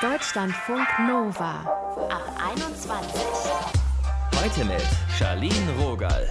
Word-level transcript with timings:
Deutschlandfunk 0.00 0.86
Nova 1.06 1.60
ab 2.08 2.38
21. 2.52 3.20
Heute 4.34 4.64
mit 4.64 4.82
Charlene 5.18 5.72
Rogal. 5.78 6.26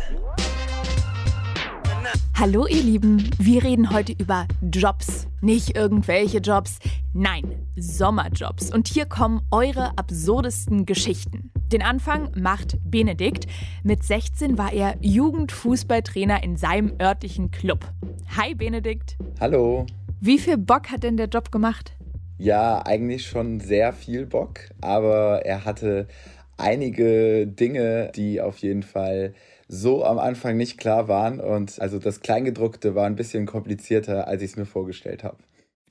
Hallo 2.33 2.65
ihr 2.67 2.81
Lieben, 2.81 3.29
wir 3.37 3.63
reden 3.63 3.91
heute 3.91 4.13
über 4.13 4.47
Jobs. 4.61 5.27
Nicht 5.41 5.75
irgendwelche 5.75 6.39
Jobs, 6.39 6.79
nein, 7.13 7.43
Sommerjobs. 7.75 8.73
Und 8.73 8.87
hier 8.87 9.05
kommen 9.05 9.41
eure 9.51 9.97
absurdesten 9.97 10.85
Geschichten. 10.85 11.51
Den 11.71 11.81
Anfang 11.81 12.31
macht 12.35 12.77
Benedikt. 12.83 13.45
Mit 13.83 14.03
16 14.03 14.57
war 14.57 14.71
er 14.71 14.95
Jugendfußballtrainer 15.01 16.43
in 16.43 16.57
seinem 16.57 16.93
örtlichen 17.01 17.51
Club. 17.51 17.91
Hi 18.35 18.55
Benedikt. 18.55 19.17
Hallo. 19.39 19.85
Wie 20.19 20.39
viel 20.39 20.57
Bock 20.57 20.89
hat 20.89 21.03
denn 21.03 21.17
der 21.17 21.27
Job 21.27 21.51
gemacht? 21.51 21.96
Ja, 22.37 22.85
eigentlich 22.85 23.27
schon 23.27 23.59
sehr 23.59 23.93
viel 23.93 24.25
Bock, 24.25 24.59
aber 24.79 25.45
er 25.45 25.65
hatte 25.65 26.07
einige 26.57 27.47
Dinge, 27.47 28.11
die 28.15 28.41
auf 28.41 28.59
jeden 28.59 28.83
Fall 28.83 29.33
so 29.67 30.03
am 30.05 30.19
Anfang 30.19 30.57
nicht 30.57 30.77
klar 30.77 31.07
waren. 31.07 31.39
Und 31.39 31.79
also 31.79 31.99
das 31.99 32.21
Kleingedruckte 32.21 32.95
war 32.95 33.05
ein 33.05 33.15
bisschen 33.15 33.45
komplizierter, 33.45 34.27
als 34.27 34.41
ich 34.41 34.51
es 34.51 34.57
mir 34.57 34.65
vorgestellt 34.65 35.23
habe. 35.23 35.37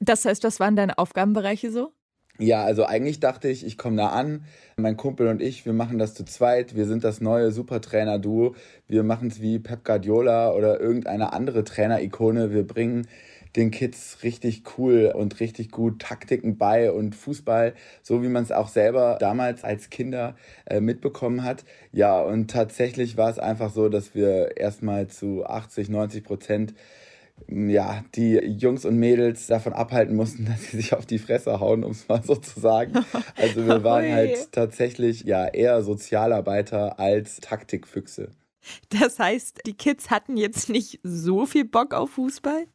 Das 0.01 0.25
heißt, 0.25 0.45
was 0.45 0.61
waren 0.61 0.77
deine 0.77 0.99
Aufgabenbereiche 0.99 1.71
so? 1.71 1.93
Ja, 2.39 2.65
also 2.65 2.85
eigentlich 2.85 3.19
dachte 3.19 3.49
ich, 3.49 3.65
ich 3.65 3.79
komme 3.79 3.97
da 3.97 4.09
an, 4.09 4.45
mein 4.77 4.99
Kumpel 4.99 5.29
und 5.29 5.41
ich, 5.41 5.65
wir 5.65 5.73
machen 5.73 5.99
das 5.99 6.13
zu 6.13 6.23
zweit, 6.25 6.77
wir 6.77 6.85
sind 6.85 7.03
das 7.03 7.23
neue 7.23 7.51
Supertrainer-Duo, 7.51 8.55
wir 8.89 9.03
machen 9.05 9.29
es 9.29 9.41
wie 9.41 9.59
Pep 9.59 9.85
Guardiola 9.85 10.53
oder 10.53 10.79
irgendeine 10.79 11.33
andere 11.33 11.65
Trainer-Ikone, 11.65 12.53
wir 12.53 12.67
bringen 12.67 13.09
den 13.57 13.71
Kids 13.71 14.19
richtig 14.23 14.63
cool 14.77 15.13
und 15.15 15.41
richtig 15.41 15.71
gut 15.71 16.01
Taktiken 16.01 16.59
bei 16.59 16.93
und 16.93 17.15
Fußball, 17.15 17.75
so 18.03 18.23
wie 18.23 18.29
man 18.29 18.43
es 18.43 18.53
auch 18.53 18.69
selber 18.69 19.17
damals 19.21 19.65
als 19.65 19.91
Kinder 19.91 20.37
äh, 20.67 20.81
mitbekommen 20.81 21.43
hat. 21.43 21.65
Ja, 21.93 22.21
und 22.21 22.51
tatsächlich 22.51 23.17
war 23.17 23.31
es 23.31 23.39
einfach 23.39 23.73
so, 23.73 23.89
dass 23.89 24.15
wir 24.15 24.57
erstmal 24.57 25.09
zu 25.09 25.45
80, 25.47 25.89
90 25.89 26.25
Prozent 26.25 26.75
ja, 27.49 28.03
die 28.15 28.37
Jungs 28.37 28.85
und 28.85 28.97
Mädels 28.97 29.47
davon 29.47 29.73
abhalten 29.73 30.17
mussten, 30.17 30.45
dass 30.47 30.71
sie 30.71 30.77
sich 30.77 30.95
auf 30.95 31.07
die 31.07 31.19
Fresse 31.19 31.61
hauen, 31.61 31.85
um 31.85 31.93
es 31.93 32.09
mal 32.09 32.23
so 32.23 32.35
zu 32.37 32.61
sagen. 32.61 32.93
Also 33.37 33.67
wir 33.67 33.85
waren 33.85 34.11
halt 34.11 34.53
tatsächlich 34.53 35.25
ja 35.25 35.47
eher 35.47 35.83
Sozialarbeiter 35.83 36.99
als 36.99 37.41
Taktikfüchse. 37.41 38.31
Das 38.89 39.19
heißt, 39.19 39.61
die 39.67 39.75
Kids 39.75 40.11
hatten 40.11 40.37
jetzt 40.37 40.69
nicht 40.69 41.01
so 41.03 41.47
viel 41.47 41.65
Bock 41.65 41.95
auf 41.95 42.11
Fußball? 42.13 42.67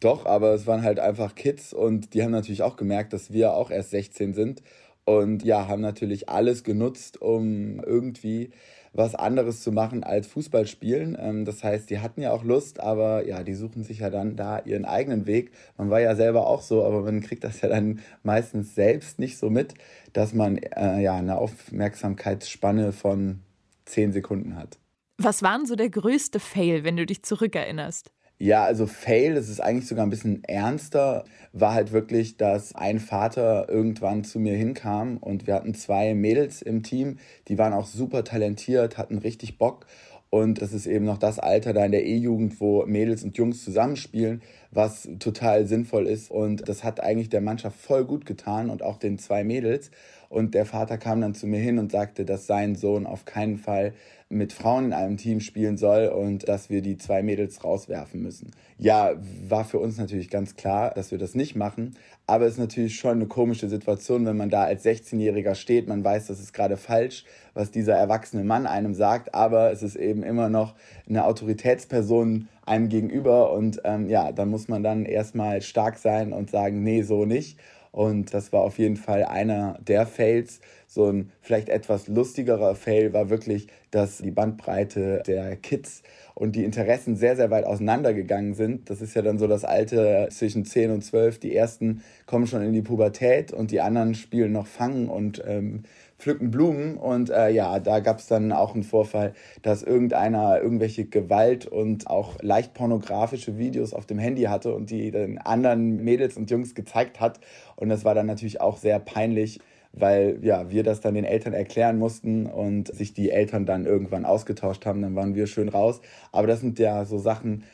Doch, 0.00 0.26
aber 0.26 0.54
es 0.54 0.66
waren 0.66 0.82
halt 0.82 1.00
einfach 1.00 1.34
Kids 1.34 1.72
und 1.72 2.14
die 2.14 2.22
haben 2.22 2.30
natürlich 2.30 2.62
auch 2.62 2.76
gemerkt, 2.76 3.12
dass 3.12 3.32
wir 3.32 3.54
auch 3.54 3.70
erst 3.70 3.90
16 3.90 4.32
sind 4.32 4.62
und 5.04 5.42
ja, 5.42 5.68
haben 5.68 5.80
natürlich 5.80 6.28
alles 6.28 6.64
genutzt, 6.64 7.20
um 7.22 7.80
irgendwie 7.80 8.50
was 8.92 9.14
anderes 9.14 9.62
zu 9.62 9.72
machen 9.72 10.04
als 10.04 10.26
Fußball 10.26 10.66
spielen. 10.66 11.16
Ähm, 11.18 11.44
das 11.44 11.64
heißt, 11.64 11.88
die 11.88 12.00
hatten 12.00 12.20
ja 12.20 12.30
auch 12.32 12.44
Lust, 12.44 12.80
aber 12.80 13.26
ja, 13.26 13.42
die 13.42 13.54
suchen 13.54 13.84
sich 13.84 14.00
ja 14.00 14.10
dann 14.10 14.36
da 14.36 14.60
ihren 14.60 14.84
eigenen 14.84 15.26
Weg. 15.26 15.52
Man 15.78 15.88
war 15.88 16.00
ja 16.00 16.14
selber 16.14 16.46
auch 16.46 16.60
so, 16.60 16.84
aber 16.84 17.02
man 17.02 17.20
kriegt 17.20 17.44
das 17.44 17.60
ja 17.62 17.68
dann 17.68 18.00
meistens 18.22 18.74
selbst 18.74 19.18
nicht 19.18 19.38
so 19.38 19.50
mit, 19.50 19.74
dass 20.12 20.34
man 20.34 20.58
äh, 20.58 21.00
ja 21.00 21.16
eine 21.16 21.38
Aufmerksamkeitsspanne 21.38 22.92
von 22.92 23.40
10 23.86 24.12
Sekunden 24.12 24.56
hat. 24.56 24.78
Was 25.16 25.42
war 25.42 25.56
denn 25.56 25.66
so 25.66 25.74
der 25.74 25.90
größte 25.90 26.38
Fail, 26.38 26.84
wenn 26.84 26.96
du 26.96 27.06
dich 27.06 27.22
zurückerinnerst? 27.22 28.12
Ja, 28.40 28.64
also 28.64 28.86
Fail, 28.86 29.34
das 29.34 29.48
ist 29.48 29.60
eigentlich 29.60 29.88
sogar 29.88 30.06
ein 30.06 30.10
bisschen 30.10 30.44
ernster, 30.44 31.24
war 31.52 31.74
halt 31.74 31.90
wirklich, 31.90 32.36
dass 32.36 32.72
ein 32.72 33.00
Vater 33.00 33.68
irgendwann 33.68 34.22
zu 34.22 34.38
mir 34.38 34.54
hinkam 34.56 35.16
und 35.16 35.48
wir 35.48 35.54
hatten 35.54 35.74
zwei 35.74 36.14
Mädels 36.14 36.62
im 36.62 36.84
Team, 36.84 37.18
die 37.48 37.58
waren 37.58 37.72
auch 37.72 37.86
super 37.86 38.22
talentiert, 38.22 38.96
hatten 38.96 39.18
richtig 39.18 39.58
Bock. 39.58 39.86
Und 40.30 40.60
das 40.62 40.72
ist 40.72 40.86
eben 40.86 41.04
noch 41.06 41.18
das 41.18 41.38
Alter 41.38 41.72
da 41.72 41.84
in 41.84 41.90
der 41.90 42.04
E-Jugend, 42.06 42.60
wo 42.60 42.84
Mädels 42.86 43.24
und 43.24 43.36
Jungs 43.38 43.64
zusammenspielen, 43.64 44.42
was 44.70 45.08
total 45.18 45.66
sinnvoll 45.66 46.06
ist. 46.06 46.30
Und 46.30 46.68
das 46.68 46.84
hat 46.84 47.00
eigentlich 47.00 47.28
der 47.28 47.40
Mannschaft 47.40 47.78
voll 47.78 48.04
gut 48.04 48.26
getan 48.26 48.70
und 48.70 48.82
auch 48.82 48.98
den 48.98 49.18
zwei 49.18 49.44
Mädels. 49.44 49.90
Und 50.28 50.54
der 50.54 50.66
Vater 50.66 50.98
kam 50.98 51.20
dann 51.20 51.34
zu 51.34 51.46
mir 51.46 51.60
hin 51.60 51.78
und 51.78 51.90
sagte, 51.90 52.24
dass 52.24 52.46
sein 52.46 52.74
Sohn 52.74 53.06
auf 53.06 53.24
keinen 53.24 53.56
Fall 53.56 53.94
mit 54.30 54.52
Frauen 54.52 54.86
in 54.86 54.92
einem 54.92 55.16
Team 55.16 55.40
spielen 55.40 55.78
soll 55.78 56.08
und 56.08 56.48
dass 56.48 56.68
wir 56.68 56.82
die 56.82 56.98
zwei 56.98 57.22
Mädels 57.22 57.64
rauswerfen 57.64 58.20
müssen. 58.20 58.50
Ja, 58.76 59.12
war 59.48 59.64
für 59.64 59.78
uns 59.78 59.96
natürlich 59.96 60.28
ganz 60.28 60.54
klar, 60.54 60.92
dass 60.94 61.10
wir 61.10 61.18
das 61.18 61.34
nicht 61.34 61.56
machen, 61.56 61.96
aber 62.26 62.44
es 62.44 62.52
ist 62.52 62.58
natürlich 62.58 62.96
schon 62.96 63.12
eine 63.12 63.26
komische 63.26 63.70
Situation, 63.70 64.26
wenn 64.26 64.36
man 64.36 64.50
da 64.50 64.64
als 64.64 64.84
16-Jähriger 64.84 65.54
steht, 65.54 65.88
man 65.88 66.04
weiß, 66.04 66.26
das 66.26 66.40
ist 66.40 66.52
gerade 66.52 66.76
falsch, 66.76 67.24
was 67.54 67.70
dieser 67.70 67.94
erwachsene 67.94 68.44
Mann 68.44 68.66
einem 68.66 68.92
sagt, 68.92 69.34
aber 69.34 69.72
es 69.72 69.82
ist 69.82 69.96
eben 69.96 70.22
immer 70.22 70.50
noch 70.50 70.74
eine 71.08 71.24
Autoritätsperson 71.24 72.48
einem 72.68 72.88
gegenüber 72.88 73.52
und 73.52 73.80
ähm, 73.84 74.08
ja, 74.08 74.32
da 74.32 74.44
muss 74.44 74.68
man 74.68 74.82
dann 74.82 75.04
erstmal 75.04 75.62
stark 75.62 75.98
sein 75.98 76.32
und 76.32 76.50
sagen, 76.50 76.82
nee, 76.82 77.02
so 77.02 77.24
nicht. 77.24 77.58
Und 77.90 78.34
das 78.34 78.52
war 78.52 78.60
auf 78.60 78.78
jeden 78.78 78.96
Fall 78.96 79.24
einer 79.24 79.78
der 79.80 80.06
Fails. 80.06 80.60
So 80.86 81.10
ein 81.10 81.32
vielleicht 81.40 81.68
etwas 81.68 82.06
lustigerer 82.06 82.74
Fail 82.74 83.12
war 83.12 83.30
wirklich, 83.30 83.66
dass 83.90 84.18
die 84.18 84.30
Bandbreite 84.30 85.22
der 85.26 85.56
Kids 85.56 86.02
und 86.34 86.54
die 86.54 86.64
Interessen 86.64 87.16
sehr, 87.16 87.34
sehr 87.34 87.50
weit 87.50 87.64
auseinandergegangen 87.64 88.54
sind. 88.54 88.88
Das 88.90 89.00
ist 89.00 89.14
ja 89.14 89.22
dann 89.22 89.38
so 89.38 89.46
das 89.48 89.64
Alte 89.64 90.28
zwischen 90.30 90.64
10 90.64 90.92
und 90.92 91.02
12. 91.02 91.40
Die 91.40 91.56
ersten 91.56 92.02
kommen 92.26 92.46
schon 92.46 92.62
in 92.62 92.72
die 92.72 92.82
Pubertät 92.82 93.52
und 93.52 93.70
die 93.70 93.80
anderen 93.80 94.14
spielen 94.14 94.52
noch 94.52 94.66
Fangen 94.66 95.08
und 95.08 95.42
ähm, 95.46 95.82
pflücken 96.18 96.50
Blumen. 96.50 96.96
Und 96.96 97.30
äh, 97.30 97.50
ja, 97.50 97.78
da 97.78 98.00
gab 98.00 98.18
es 98.18 98.26
dann 98.26 98.52
auch 98.52 98.74
einen 98.74 98.82
Vorfall, 98.82 99.34
dass 99.62 99.82
irgendeiner 99.82 100.60
irgendwelche 100.60 101.04
Gewalt 101.04 101.66
und 101.66 102.08
auch 102.08 102.42
leicht 102.42 102.74
pornografische 102.74 103.58
Videos 103.58 103.94
auf 103.94 104.06
dem 104.06 104.18
Handy 104.18 104.42
hatte 104.42 104.74
und 104.74 104.90
die 104.90 105.10
den 105.10 105.38
anderen 105.38 106.02
Mädels 106.04 106.36
und 106.36 106.50
Jungs 106.50 106.74
gezeigt 106.74 107.20
hat. 107.20 107.40
Und 107.76 107.88
das 107.88 108.04
war 108.04 108.14
dann 108.14 108.26
natürlich 108.26 108.60
auch 108.60 108.76
sehr 108.76 108.98
peinlich 108.98 109.60
weil 109.92 110.38
ja, 110.42 110.70
wir 110.70 110.82
das 110.82 111.00
dann 111.00 111.14
den 111.14 111.24
Eltern 111.24 111.52
erklären 111.52 111.98
mussten 111.98 112.46
und 112.46 112.94
sich 112.94 113.14
die 113.14 113.30
Eltern 113.30 113.66
dann 113.66 113.86
irgendwann 113.86 114.24
ausgetauscht 114.24 114.86
haben, 114.86 115.02
dann 115.02 115.16
waren 115.16 115.34
wir 115.34 115.46
schön 115.46 115.68
raus. 115.68 116.00
Aber 116.32 116.46
das 116.46 116.60
sind 116.60 116.78
ja 116.78 117.04
so 117.04 117.18
Sachen, 117.18 117.64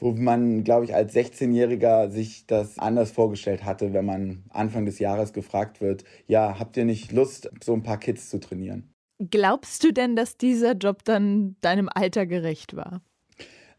wo 0.00 0.12
man, 0.12 0.64
glaube 0.64 0.84
ich, 0.84 0.94
als 0.94 1.14
16-Jähriger 1.14 2.10
sich 2.10 2.46
das 2.46 2.78
anders 2.78 3.12
vorgestellt 3.12 3.64
hatte, 3.64 3.92
wenn 3.92 4.04
man 4.04 4.44
Anfang 4.50 4.86
des 4.86 4.98
Jahres 4.98 5.32
gefragt 5.32 5.80
wird, 5.80 6.04
ja, 6.26 6.58
habt 6.58 6.76
ihr 6.76 6.84
nicht 6.84 7.12
Lust, 7.12 7.50
so 7.62 7.74
ein 7.74 7.82
paar 7.82 7.98
Kids 7.98 8.30
zu 8.30 8.40
trainieren? 8.40 8.92
Glaubst 9.30 9.84
du 9.84 9.92
denn, 9.92 10.16
dass 10.16 10.38
dieser 10.38 10.72
Job 10.72 11.04
dann 11.04 11.56
deinem 11.60 11.90
Alter 11.92 12.26
gerecht 12.26 12.74
war? 12.74 13.02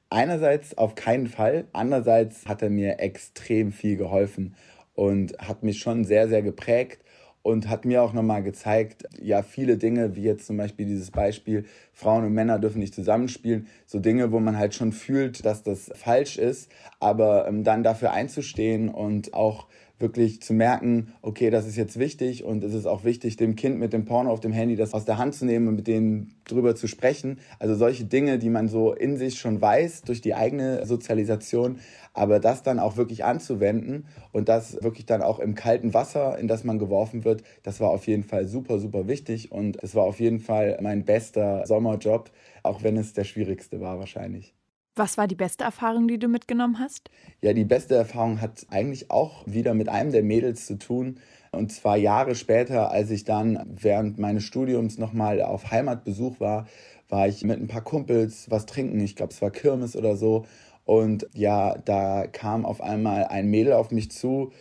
Einerseits 0.09 0.77
auf 0.77 0.93
keinen 0.95 1.27
Fall, 1.27 1.67
andererseits 1.73 2.45
hat 2.45 2.61
er 2.61 2.69
mir 2.69 2.99
extrem 2.99 3.71
viel 3.71 3.97
geholfen 3.97 4.55
und 4.93 5.37
hat 5.39 5.63
mich 5.63 5.79
schon 5.79 6.03
sehr, 6.03 6.27
sehr 6.27 6.41
geprägt 6.41 7.01
und 7.43 7.69
hat 7.69 7.85
mir 7.85 8.03
auch 8.03 8.13
nochmal 8.13 8.43
gezeigt, 8.43 9.05
ja, 9.19 9.41
viele 9.41 9.77
Dinge, 9.77 10.15
wie 10.15 10.23
jetzt 10.23 10.45
zum 10.45 10.57
Beispiel 10.57 10.85
dieses 10.85 11.11
Beispiel, 11.11 11.65
Frauen 11.93 12.25
und 12.25 12.33
Männer 12.33 12.59
dürfen 12.59 12.79
nicht 12.79 12.93
zusammenspielen, 12.93 13.67
so 13.85 13.99
Dinge, 13.99 14.31
wo 14.31 14.39
man 14.39 14.57
halt 14.57 14.75
schon 14.75 14.91
fühlt, 14.91 15.45
dass 15.45 15.63
das 15.63 15.91
falsch 15.95 16.37
ist, 16.37 16.71
aber 16.99 17.47
ähm, 17.47 17.63
dann 17.63 17.83
dafür 17.83 18.11
einzustehen 18.11 18.89
und 18.89 19.33
auch 19.33 19.67
wirklich 20.01 20.41
zu 20.41 20.53
merken, 20.53 21.13
okay, 21.21 21.49
das 21.49 21.67
ist 21.67 21.75
jetzt 21.75 21.99
wichtig 21.99 22.43
und 22.43 22.63
es 22.63 22.73
ist 22.73 22.85
auch 22.85 23.03
wichtig, 23.03 23.37
dem 23.37 23.55
Kind 23.55 23.79
mit 23.79 23.93
dem 23.93 24.05
Porno 24.05 24.31
auf 24.31 24.39
dem 24.39 24.51
Handy 24.51 24.75
das 24.75 24.93
aus 24.93 25.05
der 25.05 25.17
Hand 25.17 25.35
zu 25.35 25.45
nehmen 25.45 25.67
und 25.67 25.75
mit 25.75 25.87
denen 25.87 26.35
drüber 26.45 26.75
zu 26.75 26.87
sprechen. 26.87 27.39
Also 27.59 27.75
solche 27.75 28.05
Dinge, 28.05 28.39
die 28.39 28.49
man 28.49 28.67
so 28.67 28.93
in 28.93 29.17
sich 29.17 29.39
schon 29.39 29.61
weiß 29.61 30.01
durch 30.03 30.21
die 30.21 30.35
eigene 30.35 30.85
Sozialisation, 30.85 31.79
aber 32.13 32.39
das 32.39 32.63
dann 32.63 32.79
auch 32.79 32.97
wirklich 32.97 33.23
anzuwenden 33.23 34.05
und 34.31 34.49
das 34.49 34.81
wirklich 34.83 35.05
dann 35.05 35.21
auch 35.21 35.39
im 35.39 35.55
kalten 35.55 35.93
Wasser, 35.93 36.37
in 36.37 36.47
das 36.47 36.63
man 36.63 36.79
geworfen 36.79 37.23
wird, 37.23 37.43
das 37.63 37.79
war 37.79 37.89
auf 37.89 38.07
jeden 38.07 38.23
Fall 38.23 38.47
super, 38.47 38.79
super 38.79 39.07
wichtig 39.07 39.51
und 39.51 39.81
es 39.83 39.95
war 39.95 40.03
auf 40.03 40.19
jeden 40.19 40.39
Fall 40.39 40.77
mein 40.81 41.05
bester 41.05 41.65
Sommerjob, 41.65 42.31
auch 42.63 42.83
wenn 42.83 42.97
es 42.97 43.13
der 43.13 43.23
schwierigste 43.23 43.79
war 43.79 43.99
wahrscheinlich. 43.99 44.53
Was 44.95 45.17
war 45.17 45.27
die 45.27 45.35
beste 45.35 45.63
Erfahrung, 45.63 46.07
die 46.07 46.19
du 46.19 46.27
mitgenommen 46.27 46.77
hast? 46.77 47.09
Ja, 47.41 47.53
die 47.53 47.63
beste 47.63 47.95
Erfahrung 47.95 48.41
hat 48.41 48.65
eigentlich 48.69 49.09
auch 49.09 49.43
wieder 49.45 49.73
mit 49.73 49.87
einem 49.87 50.11
der 50.11 50.23
Mädels 50.23 50.65
zu 50.65 50.77
tun. 50.77 51.19
Und 51.51 51.71
zwar 51.71 51.95
Jahre 51.95 52.35
später, 52.35 52.91
als 52.91 53.09
ich 53.09 53.23
dann 53.23 53.65
während 53.67 54.19
meines 54.19 54.43
Studiums 54.43 54.97
nochmal 54.97 55.41
auf 55.41 55.71
Heimatbesuch 55.71 56.39
war, 56.41 56.67
war 57.07 57.27
ich 57.27 57.43
mit 57.43 57.59
ein 57.59 57.67
paar 57.67 57.83
Kumpels 57.83 58.49
was 58.49 58.65
trinken. 58.65 58.99
Ich 58.99 59.15
glaube, 59.15 59.31
es 59.31 59.41
war 59.41 59.51
Kirmes 59.51 59.95
oder 59.95 60.17
so. 60.17 60.45
Und 60.83 61.27
ja, 61.33 61.77
da 61.77 62.27
kam 62.27 62.65
auf 62.65 62.81
einmal 62.81 63.25
ein 63.25 63.47
Mädel 63.47 63.73
auf 63.73 63.91
mich 63.91 64.11
zu 64.11 64.51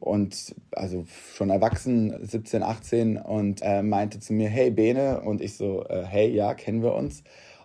und 0.00 0.54
also 0.72 1.04
schon 1.34 1.50
erwachsen, 1.50 2.14
17, 2.24 2.62
18 2.62 3.16
und 3.16 3.60
äh, 3.62 3.82
meinte 3.82 4.20
zu 4.20 4.32
mir, 4.32 4.48
hey 4.48 4.70
Bene. 4.70 5.20
Und 5.20 5.40
ich 5.40 5.56
so, 5.56 5.84
äh, 5.88 6.04
hey, 6.04 6.30
ja, 6.30 6.54
kennen 6.54 6.82
wir 6.82 6.94
uns. 6.94 7.22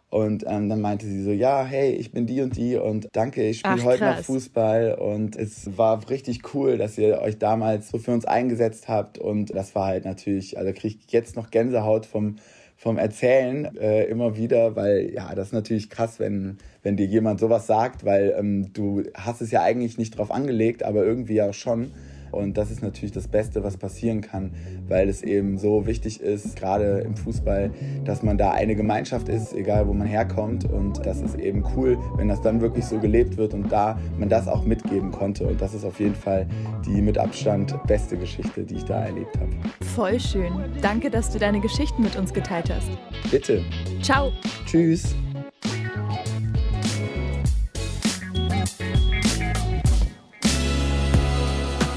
Und 0.09 0.43
ähm, 0.47 0.69
dann 0.69 0.81
meinte 0.81 1.05
sie 1.05 1.23
so, 1.23 1.31
ja, 1.31 1.63
hey, 1.63 1.91
ich 1.91 2.11
bin 2.11 2.25
die 2.25 2.41
und 2.41 2.57
die 2.57 2.77
und 2.77 3.09
danke, 3.11 3.47
ich 3.47 3.59
spiele 3.59 3.83
heute 3.83 4.05
noch 4.05 4.19
Fußball. 4.19 4.95
Und 4.95 5.35
es 5.35 5.77
war 5.77 6.09
richtig 6.09 6.53
cool, 6.53 6.79
dass 6.79 6.97
ihr 6.97 7.21
euch 7.21 7.37
damals 7.37 7.89
so 7.89 7.99
für 7.99 8.11
uns 8.11 8.25
eingesetzt 8.25 8.87
habt. 8.87 9.19
Und 9.19 9.55
das 9.55 9.75
war 9.75 9.85
halt 9.85 10.05
natürlich, 10.05 10.57
also 10.57 10.73
kriege 10.73 10.97
ich 11.05 11.11
jetzt 11.11 11.35
noch 11.35 11.51
Gänsehaut 11.51 12.07
vom, 12.07 12.37
vom 12.75 12.97
Erzählen 12.97 13.75
äh, 13.77 14.05
immer 14.05 14.35
wieder, 14.35 14.75
weil 14.75 15.11
ja, 15.13 15.35
das 15.35 15.47
ist 15.47 15.53
natürlich 15.53 15.91
krass, 15.91 16.19
wenn, 16.19 16.57
wenn 16.81 16.97
dir 16.97 17.05
jemand 17.05 17.39
sowas 17.39 17.67
sagt, 17.67 18.03
weil 18.03 18.35
ähm, 18.35 18.73
du 18.73 19.03
hast 19.13 19.41
es 19.41 19.51
ja 19.51 19.61
eigentlich 19.61 19.99
nicht 19.99 20.17
drauf 20.17 20.31
angelegt, 20.31 20.81
aber 20.81 21.05
irgendwie 21.05 21.35
ja 21.35 21.53
schon. 21.53 21.91
Und 22.31 22.57
das 22.57 22.71
ist 22.71 22.81
natürlich 22.81 23.11
das 23.11 23.27
Beste, 23.27 23.63
was 23.63 23.77
passieren 23.77 24.21
kann, 24.21 24.51
weil 24.87 25.09
es 25.09 25.23
eben 25.23 25.57
so 25.57 25.85
wichtig 25.85 26.21
ist, 26.21 26.55
gerade 26.55 26.99
im 26.99 27.15
Fußball, 27.15 27.71
dass 28.05 28.23
man 28.23 28.37
da 28.37 28.51
eine 28.51 28.75
Gemeinschaft 28.75 29.29
ist, 29.29 29.53
egal 29.53 29.87
wo 29.87 29.93
man 29.93 30.07
herkommt. 30.07 30.65
Und 30.65 31.05
das 31.05 31.21
ist 31.21 31.35
eben 31.35 31.63
cool, 31.75 31.97
wenn 32.15 32.27
das 32.27 32.41
dann 32.41 32.61
wirklich 32.61 32.85
so 32.85 32.99
gelebt 32.99 33.37
wird 33.37 33.53
und 33.53 33.71
da 33.71 33.99
man 34.17 34.29
das 34.29 34.47
auch 34.47 34.63
mitgeben 34.63 35.11
konnte. 35.11 35.47
Und 35.47 35.61
das 35.61 35.73
ist 35.73 35.85
auf 35.85 35.99
jeden 35.99 36.15
Fall 36.15 36.47
die 36.85 37.01
mit 37.01 37.17
Abstand 37.17 37.75
beste 37.87 38.17
Geschichte, 38.17 38.63
die 38.63 38.75
ich 38.75 38.85
da 38.85 39.05
erlebt 39.05 39.37
habe. 39.39 39.51
Voll 39.95 40.19
schön. 40.19 40.51
Danke, 40.81 41.09
dass 41.09 41.31
du 41.31 41.39
deine 41.39 41.59
Geschichten 41.59 42.03
mit 42.03 42.15
uns 42.15 42.33
geteilt 42.33 42.71
hast. 42.73 42.89
Bitte. 43.31 43.63
Ciao. 44.01 44.31
Tschüss. 44.65 45.15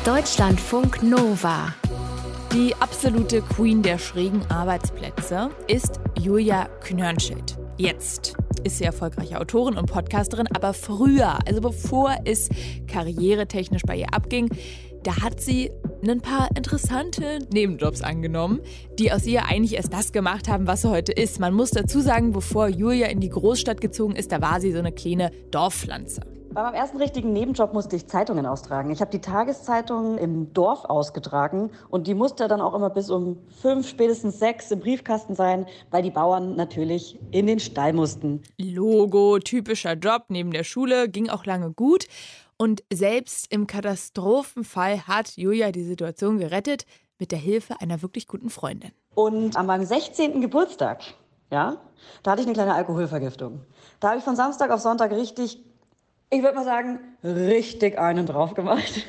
Deutschlandfunk 0.05 1.05
Nova. 1.05 1.73
Die 2.53 2.75
absolute 2.81 3.41
Queen 3.41 3.83
der 3.83 3.99
schrägen 3.99 4.43
Arbeitsplätze 4.51 5.51
ist 5.69 6.01
Julia 6.19 6.65
Knörnschild. 6.81 7.57
Jetzt 7.77 8.35
ist 8.65 8.79
sie 8.79 8.85
erfolgreiche 8.85 9.41
Autorin 9.41 9.77
und 9.77 9.87
Podcasterin, 9.87 10.49
aber 10.53 10.75
früher, 10.75 11.39
also 11.47 11.61
bevor 11.61 12.17
es 12.25 12.49
karrieretechnisch 12.89 13.83
bei 13.83 13.95
ihr 13.99 14.13
abging, 14.13 14.51
da 15.05 15.23
hat 15.23 15.41
sie 15.41 15.71
ein 16.05 16.21
paar 16.21 16.49
interessante 16.57 17.39
Nebenjobs 17.53 18.03
angenommen, 18.03 18.59
die 18.99 19.13
aus 19.13 19.25
ihr 19.25 19.45
eigentlich 19.45 19.77
erst 19.77 19.93
das 19.93 20.11
gemacht 20.11 20.49
haben, 20.49 20.67
was 20.67 20.83
sie 20.83 20.91
heute 20.91 21.13
ist. 21.13 21.39
Man 21.39 21.55
muss 21.55 21.71
dazu 21.71 22.01
sagen, 22.01 22.33
bevor 22.33 22.67
Julia 22.67 23.07
in 23.07 23.21
die 23.21 23.31
Großstadt 23.31 23.81
gezogen 23.81 24.17
ist, 24.17 24.33
da 24.33 24.41
war 24.41 24.61
sie 24.61 24.73
so 24.73 24.81
eine 24.81 24.91
kleine 24.91 25.31
Dorfpflanze. 25.53 26.23
Bei 26.55 26.63
meinem 26.63 26.75
ersten 26.75 26.99
richtigen 26.99 27.33
Nebenjob 27.33 27.73
musste 27.73 27.97
ich 27.97 28.09
Zeitungen 28.09 28.45
austragen. 28.45 28.91
Ich 28.91 29.01
habe 29.01 29.11
die 29.11 29.23
Tageszeitung 29.23 30.19
im 30.19 30.53
Dorf 30.53 30.85
ausgetragen 30.85 31.71
und 31.89 32.07
die 32.07 32.13
musste 32.13 32.47
dann 32.47 32.61
auch 32.61 32.75
immer 32.75 32.91
bis 32.91 33.09
um 33.09 33.39
fünf, 33.63 33.89
spätestens 33.89 34.39
sechs 34.39 34.71
im 34.71 34.81
Briefkasten 34.81 35.35
sein, 35.35 35.65
weil 35.91 36.03
die 36.03 36.11
Bauern 36.11 36.55
natürlich 36.55 37.19
in 37.31 37.47
den 37.47 37.59
Stall 37.59 37.95
mussten. 37.95 38.43
Logo, 38.59 39.39
typischer 39.39 39.95
Job 39.95 40.25
neben 40.29 40.51
der 40.51 40.65
Schule, 40.65 41.09
ging 41.09 41.31
auch 41.31 41.47
lange 41.47 41.73
gut. 41.73 42.07
Und 42.59 42.85
selbst 42.93 43.51
im 43.51 43.67
Katastrophenfall 43.67 45.07
hat 45.07 45.35
Julia 45.37 45.73
die 45.73 45.85
Situation 45.85 46.37
gerettet 46.37 46.85
mit 47.19 47.33
der 47.33 47.39
Hilfe 47.39 47.81
einer 47.81 48.03
wirklich 48.03 48.27
guten 48.27 48.51
Freundin. 48.51 48.93
Und 49.15 49.57
an 49.57 49.65
meinem 49.65 49.87
16. 49.87 50.43
Geburtstag, 50.43 51.01
ja, 51.51 51.79
da 52.23 52.33
hatte 52.33 52.43
ich 52.43 52.47
eine 52.47 52.55
kleine 52.55 52.75
Alkoholvergiftung. 52.75 53.63
Da 54.01 54.09
habe 54.09 54.19
ich 54.19 54.25
von 54.25 54.37
Samstag 54.37 54.71
auf 54.71 54.81
Sonntag 54.81 55.13
richtig 55.13 55.65
ich 56.33 56.43
würde 56.43 56.57
mal 56.57 56.65
sagen, 56.65 56.99
richtig 57.23 57.99
einen 57.99 58.25
drauf 58.25 58.55
gemacht. 58.55 59.07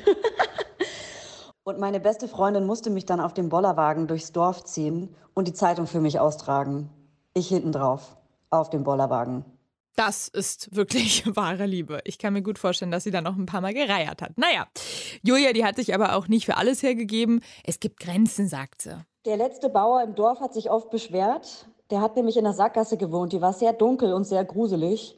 und 1.64 1.78
meine 1.78 1.98
beste 1.98 2.28
Freundin 2.28 2.66
musste 2.66 2.90
mich 2.90 3.06
dann 3.06 3.18
auf 3.18 3.32
dem 3.32 3.48
Bollerwagen 3.48 4.06
durchs 4.06 4.32
Dorf 4.32 4.64
ziehen 4.64 5.08
und 5.32 5.48
die 5.48 5.54
Zeitung 5.54 5.86
für 5.86 6.00
mich 6.00 6.20
austragen. 6.20 6.90
Ich 7.32 7.48
hinten 7.48 7.72
drauf, 7.72 8.16
auf 8.50 8.68
dem 8.68 8.84
Bollerwagen. 8.84 9.46
Das 9.96 10.28
ist 10.28 10.76
wirklich 10.76 11.24
wahre 11.36 11.64
Liebe. 11.64 12.00
Ich 12.04 12.18
kann 12.18 12.34
mir 12.34 12.42
gut 12.42 12.58
vorstellen, 12.58 12.90
dass 12.90 13.04
sie 13.04 13.10
dann 13.10 13.24
noch 13.24 13.36
ein 13.36 13.46
paar 13.46 13.62
Mal 13.62 13.72
gereiert 13.72 14.20
hat. 14.20 14.36
Naja, 14.36 14.66
Julia, 15.22 15.54
die 15.54 15.64
hat 15.64 15.76
sich 15.76 15.94
aber 15.94 16.16
auch 16.16 16.28
nicht 16.28 16.44
für 16.44 16.58
alles 16.58 16.82
hergegeben. 16.82 17.40
Es 17.64 17.80
gibt 17.80 18.00
Grenzen, 18.00 18.48
sagt 18.48 18.82
sie. 18.82 19.02
Der 19.24 19.38
letzte 19.38 19.70
Bauer 19.70 20.02
im 20.02 20.14
Dorf 20.14 20.40
hat 20.40 20.52
sich 20.52 20.70
oft 20.70 20.90
beschwert. 20.90 21.68
Der 21.90 22.02
hat 22.02 22.16
nämlich 22.16 22.36
in 22.36 22.44
der 22.44 22.52
Sackgasse 22.52 22.98
gewohnt. 22.98 23.32
Die 23.32 23.40
war 23.40 23.54
sehr 23.54 23.72
dunkel 23.72 24.12
und 24.12 24.24
sehr 24.24 24.44
gruselig. 24.44 25.16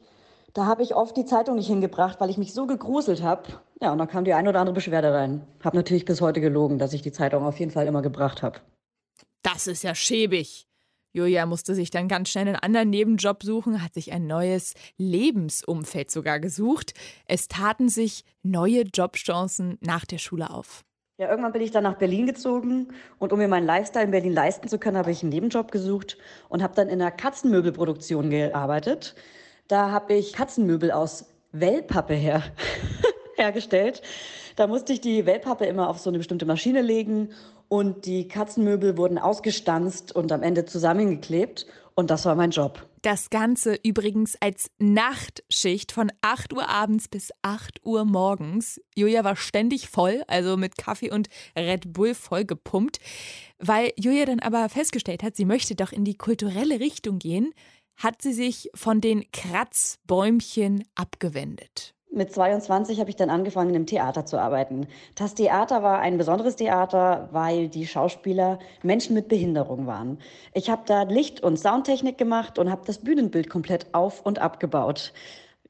Da 0.57 0.65
habe 0.65 0.81
ich 0.81 0.95
oft 0.95 1.15
die 1.15 1.25
Zeitung 1.25 1.53
nicht 1.53 1.67
hingebracht, 1.67 2.19
weil 2.19 2.31
ich 2.31 2.39
mich 2.39 2.51
so 2.51 2.65
gegruselt 2.65 3.21
habe. 3.21 3.43
Ja, 3.79 3.91
und 3.91 3.99
dann 3.99 4.07
kam 4.07 4.25
die 4.25 4.33
ein 4.33 4.47
oder 4.47 4.59
andere 4.59 4.73
Beschwerde 4.73 5.13
rein. 5.13 5.45
Habe 5.63 5.77
natürlich 5.77 6.03
bis 6.03 6.19
heute 6.19 6.41
gelogen, 6.41 6.79
dass 6.79 6.93
ich 6.93 7.03
die 7.03 7.11
Zeitung 7.11 7.45
auf 7.45 7.59
jeden 7.59 7.69
Fall 7.69 7.85
immer 7.85 8.01
gebracht 8.01 8.41
habe. 8.41 8.59
Das 9.43 9.67
ist 9.67 9.83
ja 9.83 9.93
schäbig. 9.93 10.67
Julia 11.13 11.45
musste 11.45 11.75
sich 11.75 11.91
dann 11.91 12.07
ganz 12.07 12.29
schnell 12.29 12.47
einen 12.47 12.55
anderen 12.55 12.89
Nebenjob 12.89 13.43
suchen, 13.43 13.83
hat 13.83 13.93
sich 13.93 14.11
ein 14.11 14.25
neues 14.25 14.73
Lebensumfeld 14.97 16.09
sogar 16.09 16.39
gesucht. 16.39 16.95
Es 17.27 17.47
taten 17.47 17.87
sich 17.87 18.25
neue 18.41 18.81
Jobchancen 18.81 19.77
nach 19.81 20.05
der 20.05 20.17
Schule 20.17 20.49
auf. 20.49 20.83
Ja, 21.19 21.29
irgendwann 21.29 21.53
bin 21.53 21.61
ich 21.61 21.69
dann 21.69 21.83
nach 21.83 21.99
Berlin 21.99 22.25
gezogen 22.25 22.87
und 23.19 23.31
um 23.31 23.37
mir 23.37 23.47
meinen 23.47 23.67
Lifestyle 23.67 24.05
in 24.05 24.11
Berlin 24.11 24.33
leisten 24.33 24.67
zu 24.67 24.79
können, 24.79 24.97
habe 24.97 25.11
ich 25.11 25.21
einen 25.21 25.29
Nebenjob 25.29 25.71
gesucht 25.71 26.17
und 26.49 26.63
habe 26.63 26.73
dann 26.73 26.89
in 26.89 26.99
einer 26.99 27.11
Katzenmöbelproduktion 27.11 28.31
gearbeitet. 28.31 29.13
Da 29.67 29.91
habe 29.91 30.13
ich 30.13 30.33
Katzenmöbel 30.33 30.91
aus 30.91 31.25
Wellpappe 31.51 32.13
her 32.13 32.43
hergestellt. 33.35 34.01
Da 34.55 34.67
musste 34.67 34.93
ich 34.93 35.01
die 35.01 35.25
Wellpappe 35.25 35.65
immer 35.65 35.89
auf 35.89 35.99
so 35.99 36.09
eine 36.09 36.17
bestimmte 36.17 36.45
Maschine 36.45 36.81
legen 36.81 37.29
und 37.67 38.05
die 38.05 38.27
Katzenmöbel 38.27 38.97
wurden 38.97 39.17
ausgestanzt 39.17 40.15
und 40.15 40.31
am 40.31 40.41
Ende 40.41 40.65
zusammengeklebt. 40.65 41.67
Und 41.95 42.11
das 42.11 42.25
war 42.25 42.35
mein 42.35 42.51
Job. 42.51 42.87
Das 43.01 43.29
Ganze 43.29 43.77
übrigens 43.83 44.37
als 44.39 44.69
Nachtschicht 44.77 45.91
von 45.91 46.11
8 46.21 46.53
Uhr 46.53 46.69
abends 46.69 47.07
bis 47.07 47.31
8 47.41 47.83
Uhr 47.83 48.05
morgens. 48.05 48.79
Julia 48.95 49.23
war 49.23 49.35
ständig 49.35 49.89
voll, 49.89 50.23
also 50.27 50.57
mit 50.57 50.77
Kaffee 50.77 51.11
und 51.11 51.27
Red 51.57 51.93
Bull 51.93 52.13
voll 52.13 52.45
gepumpt, 52.45 52.99
weil 53.57 53.91
Julia 53.97 54.25
dann 54.25 54.39
aber 54.39 54.69
festgestellt 54.69 55.23
hat, 55.23 55.35
sie 55.35 55.45
möchte 55.45 55.75
doch 55.75 55.91
in 55.91 56.05
die 56.05 56.17
kulturelle 56.17 56.79
Richtung 56.79 57.17
gehen 57.17 57.53
hat 57.97 58.21
sie 58.21 58.33
sich 58.33 58.69
von 58.73 59.01
den 59.01 59.25
Kratzbäumchen 59.31 60.85
abgewendet. 60.95 61.93
Mit 62.09 62.31
22 62.31 62.99
habe 62.99 63.09
ich 63.09 63.15
dann 63.15 63.29
angefangen, 63.29 63.75
im 63.75 63.85
Theater 63.85 64.25
zu 64.25 64.39
arbeiten. 64.39 64.87
Das 65.15 65.35
Theater 65.35 65.83
war 65.83 65.99
ein 65.99 66.17
besonderes 66.17 66.55
Theater, 66.55 67.29
weil 67.31 67.67
die 67.67 67.85
Schauspieler 67.85 68.59
Menschen 68.81 69.13
mit 69.13 69.27
Behinderung 69.27 69.85
waren. 69.87 70.17
Ich 70.53 70.69
habe 70.69 70.83
da 70.85 71.03
Licht- 71.03 71.43
und 71.43 71.59
Soundtechnik 71.59 72.17
gemacht 72.17 72.57
und 72.57 72.71
habe 72.71 72.83
das 72.85 72.99
Bühnenbild 72.99 73.49
komplett 73.49 73.93
auf- 73.93 74.25
und 74.25 74.39
abgebaut. 74.39 75.13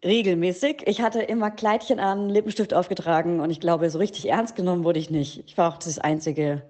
Regelmäßig. 0.05 0.83
Ich 0.85 1.01
hatte 1.01 1.21
immer 1.21 1.49
Kleidchen 1.49 1.99
an, 1.99 2.29
Lippenstift 2.29 2.73
aufgetragen 2.73 3.39
und 3.39 3.49
ich 3.49 3.59
glaube, 3.59 3.89
so 3.89 3.97
richtig 3.97 4.29
ernst 4.29 4.55
genommen 4.55 4.83
wurde 4.83 4.99
ich 4.99 5.09
nicht. 5.09 5.43
Ich 5.47 5.57
war 5.57 5.73
auch 5.73 5.77
das 5.77 5.97
einzige 5.97 6.61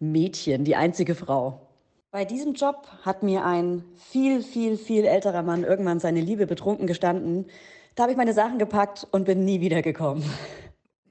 Mädchen, 0.00 0.64
die 0.64 0.76
einzige 0.76 1.14
Frau. 1.14 1.71
Bei 2.12 2.26
diesem 2.26 2.52
Job 2.52 2.86
hat 3.00 3.22
mir 3.22 3.42
ein 3.46 3.82
viel, 3.96 4.42
viel, 4.42 4.76
viel 4.76 5.06
älterer 5.06 5.42
Mann 5.42 5.64
irgendwann 5.64 5.98
seine 5.98 6.20
Liebe 6.20 6.46
betrunken 6.46 6.86
gestanden. 6.86 7.46
Da 7.94 8.02
habe 8.02 8.12
ich 8.12 8.18
meine 8.18 8.34
Sachen 8.34 8.58
gepackt 8.58 9.08
und 9.12 9.24
bin 9.24 9.46
nie 9.46 9.62
wiedergekommen. 9.62 10.22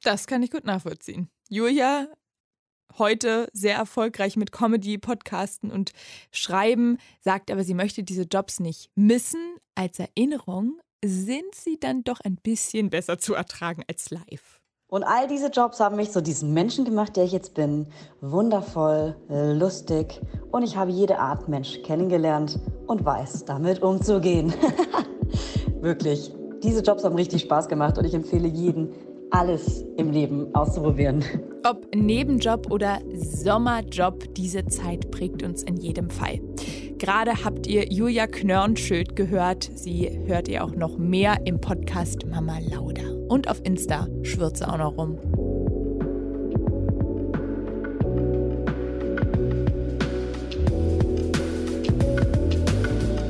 Das 0.04 0.28
kann 0.28 0.44
ich 0.44 0.52
gut 0.52 0.64
nachvollziehen. 0.64 1.28
Julia, 1.50 2.08
heute 3.00 3.48
sehr 3.52 3.78
erfolgreich 3.78 4.38
mit 4.38 4.52
Comedy, 4.52 5.00
Podcasten 5.00 5.72
und 5.72 5.92
Schreiben, 6.32 7.00
sagt 7.20 7.50
aber, 7.50 7.64
sie 7.64 7.74
möchte 7.74 8.04
diese 8.04 8.24
Jobs 8.24 8.60
nicht 8.60 8.92
missen. 8.94 9.56
Als 9.74 9.98
Erinnerung 9.98 10.80
sind 11.04 11.56
sie 11.56 11.80
dann 11.80 12.04
doch 12.04 12.20
ein 12.20 12.36
bisschen 12.36 12.92
besser 12.92 13.18
zu 13.18 13.34
ertragen 13.34 13.84
als 13.88 14.12
live. 14.12 14.61
Und 14.92 15.06
all 15.06 15.26
diese 15.26 15.48
Jobs 15.48 15.80
haben 15.80 15.96
mich 15.96 16.12
zu 16.12 16.22
diesem 16.22 16.54
Menschen 16.54 16.84
gemacht, 16.84 17.16
der 17.16 17.24
ich 17.24 17.32
jetzt 17.32 17.54
bin. 17.54 17.88
Wundervoll, 18.20 19.16
lustig 19.30 20.20
und 20.52 20.64
ich 20.64 20.76
habe 20.76 20.92
jede 20.92 21.18
Art 21.18 21.48
Mensch 21.48 21.82
kennengelernt 21.84 22.60
und 22.88 23.06
weiß, 23.06 23.46
damit 23.46 23.82
umzugehen. 23.82 24.54
Wirklich, 25.80 26.34
diese 26.62 26.82
Jobs 26.82 27.06
haben 27.06 27.16
richtig 27.16 27.44
Spaß 27.44 27.70
gemacht 27.70 27.98
und 27.98 28.04
ich 28.04 28.14
empfehle 28.14 28.50
jeden, 28.50 28.90
alles 29.30 29.86
im 29.96 30.12
Leben 30.12 30.54
auszuprobieren. 30.54 31.24
Ob 31.64 31.88
Nebenjob 31.96 32.70
oder 32.70 33.00
Sommerjob, 33.16 34.34
diese 34.34 34.66
Zeit 34.66 35.10
prägt 35.10 35.42
uns 35.42 35.64
in 35.64 35.78
jedem 35.78 36.10
Fall. 36.10 36.42
Gerade 37.02 37.44
habt 37.44 37.66
ihr 37.66 37.92
Julia 37.92 38.28
Knörnschild 38.28 39.16
gehört. 39.16 39.72
Sie 39.74 40.20
hört 40.28 40.48
ihr 40.48 40.64
auch 40.64 40.76
noch 40.76 41.00
mehr 41.00 41.40
im 41.46 41.60
Podcast 41.60 42.28
Mama 42.28 42.60
Lauda. 42.60 43.02
Und 43.28 43.50
auf 43.50 43.60
Insta 43.64 44.06
schwirrt 44.22 44.58
sie 44.58 44.70
auch 44.70 44.78
noch 44.78 44.96
rum. 44.96 45.18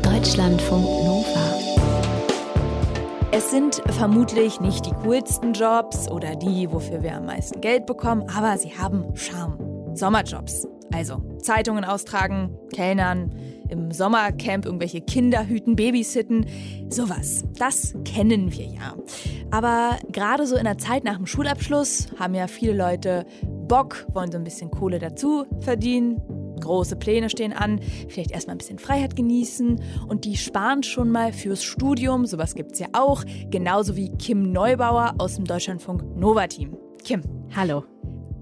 Deutschlandfunk 0.03 0.83
Nova. 0.83 1.59
Es 3.31 3.51
sind 3.51 3.81
vermutlich 3.91 4.59
nicht 4.59 4.85
die 4.85 4.93
coolsten 5.01 5.53
Jobs 5.53 6.11
oder 6.11 6.35
die, 6.35 6.69
wofür 6.69 7.03
wir 7.03 7.15
am 7.15 7.25
meisten 7.25 7.61
Geld 7.61 7.85
bekommen, 7.85 8.25
aber 8.35 8.57
sie 8.57 8.77
haben 8.77 9.15
Charme. 9.15 9.57
Sommerjobs. 9.95 10.67
Also 10.93 11.21
Zeitungen 11.41 11.85
austragen, 11.85 12.57
Kellnern, 12.73 13.33
im 13.71 13.91
Sommercamp 13.91 14.65
irgendwelche 14.65 15.01
Kinder 15.01 15.47
hüten, 15.47 15.75
Babysitten, 15.75 16.45
sowas. 16.89 17.43
Das 17.57 17.95
kennen 18.05 18.51
wir 18.51 18.65
ja. 18.65 18.95
Aber 19.49 19.97
gerade 20.11 20.45
so 20.45 20.55
in 20.55 20.65
der 20.65 20.77
Zeit 20.77 21.03
nach 21.03 21.17
dem 21.17 21.25
Schulabschluss 21.25 22.07
haben 22.19 22.35
ja 22.35 22.47
viele 22.47 22.73
Leute 22.73 23.25
Bock, 23.67 24.05
wollen 24.13 24.31
so 24.31 24.37
ein 24.37 24.43
bisschen 24.43 24.69
Kohle 24.69 24.99
dazu 24.99 25.45
verdienen, 25.61 26.21
Große 26.59 26.95
Pläne 26.95 27.29
stehen 27.29 27.53
an, 27.53 27.79
vielleicht 28.07 28.31
erstmal 28.31 28.55
ein 28.55 28.59
bisschen 28.59 28.79
Freiheit 28.79 29.15
genießen 29.15 29.81
und 30.07 30.25
die 30.25 30.37
sparen 30.37 30.83
schon 30.83 31.09
mal 31.09 31.33
fürs 31.33 31.63
Studium, 31.63 32.25
sowas 32.25 32.53
gibt 32.55 32.73
es 32.73 32.79
ja 32.79 32.87
auch, 32.93 33.23
genauso 33.49 33.95
wie 33.95 34.15
Kim 34.17 34.51
Neubauer 34.51 35.15
aus 35.17 35.35
dem 35.35 35.45
Deutschlandfunk 35.45 36.03
Nova 36.15 36.47
Team. 36.47 36.77
Kim. 37.03 37.23
Hallo. 37.55 37.83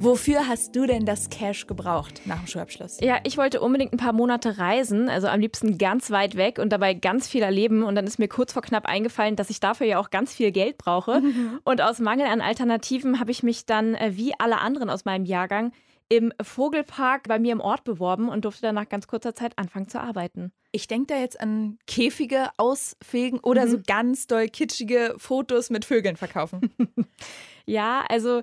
Wofür 0.02 0.48
hast 0.48 0.78
du 0.78 0.86
denn 0.86 1.06
das 1.06 1.30
Cash 1.30 1.68
gebraucht 1.68 2.22
nach 2.24 2.38
dem 2.38 2.48
Schulabschluss? 2.48 3.00
Ja, 3.02 3.20
ich 3.26 3.38
wollte 3.38 3.60
unbedingt 3.60 3.92
ein 3.92 3.98
paar 3.98 4.14
Monate 4.14 4.58
reisen, 4.58 5.10
also 5.10 5.28
am 5.28 5.42
liebsten 5.42 5.78
ganz 5.78 6.10
weit 6.10 6.38
weg 6.38 6.58
und 6.58 6.70
dabei 6.70 6.94
ganz 6.94 7.28
viel 7.28 7.42
erleben. 7.42 7.84
Und 7.84 7.96
dann 7.96 8.08
ist 8.08 8.18
mir 8.18 8.30
kurz 8.30 8.54
vor 8.54 8.62
knapp 8.62 8.86
eingefallen, 8.86 9.36
dass 9.36 9.50
ich 9.50 9.60
dafür 9.60 9.88
ja 9.88 10.00
auch 10.00 10.10
ganz 10.10 10.34
viel 10.34 10.54
Geld 10.54 10.78
brauche. 10.78 11.20
Mhm. 11.20 11.60
Und 11.66 11.82
aus 11.82 12.00
Mangel 12.00 12.28
an 12.28 12.40
Alternativen 12.40 13.20
habe 13.20 13.32
ich 13.32 13.44
mich 13.44 13.66
dann, 13.66 13.94
äh, 13.94 14.12
wie 14.16 14.32
alle 14.40 14.60
anderen 14.60 14.90
aus 14.90 15.04
meinem 15.04 15.26
Jahrgang, 15.26 15.74
im 16.08 16.32
Vogelpark 16.42 17.28
bei 17.28 17.38
mir 17.38 17.52
im 17.52 17.60
Ort 17.60 17.84
beworben 17.84 18.30
und 18.30 18.46
durfte 18.46 18.62
dann 18.62 18.76
nach 18.76 18.88
ganz 18.88 19.06
kurzer 19.06 19.36
Zeit 19.36 19.58
anfangen 19.58 19.90
zu 19.90 20.00
arbeiten. 20.00 20.54
Ich 20.72 20.88
denke 20.88 21.14
da 21.14 21.20
jetzt 21.20 21.40
an 21.42 21.78
Käfige 21.88 22.48
ausfegen 22.56 23.40
oder 23.40 23.66
mhm. 23.66 23.70
so 23.70 23.80
ganz 23.86 24.28
doll 24.28 24.48
kitschige 24.48 25.16
Fotos 25.18 25.70
mit 25.70 25.84
Vögeln 25.84 26.16
verkaufen. 26.16 26.72
ja, 27.66 28.06
also 28.08 28.42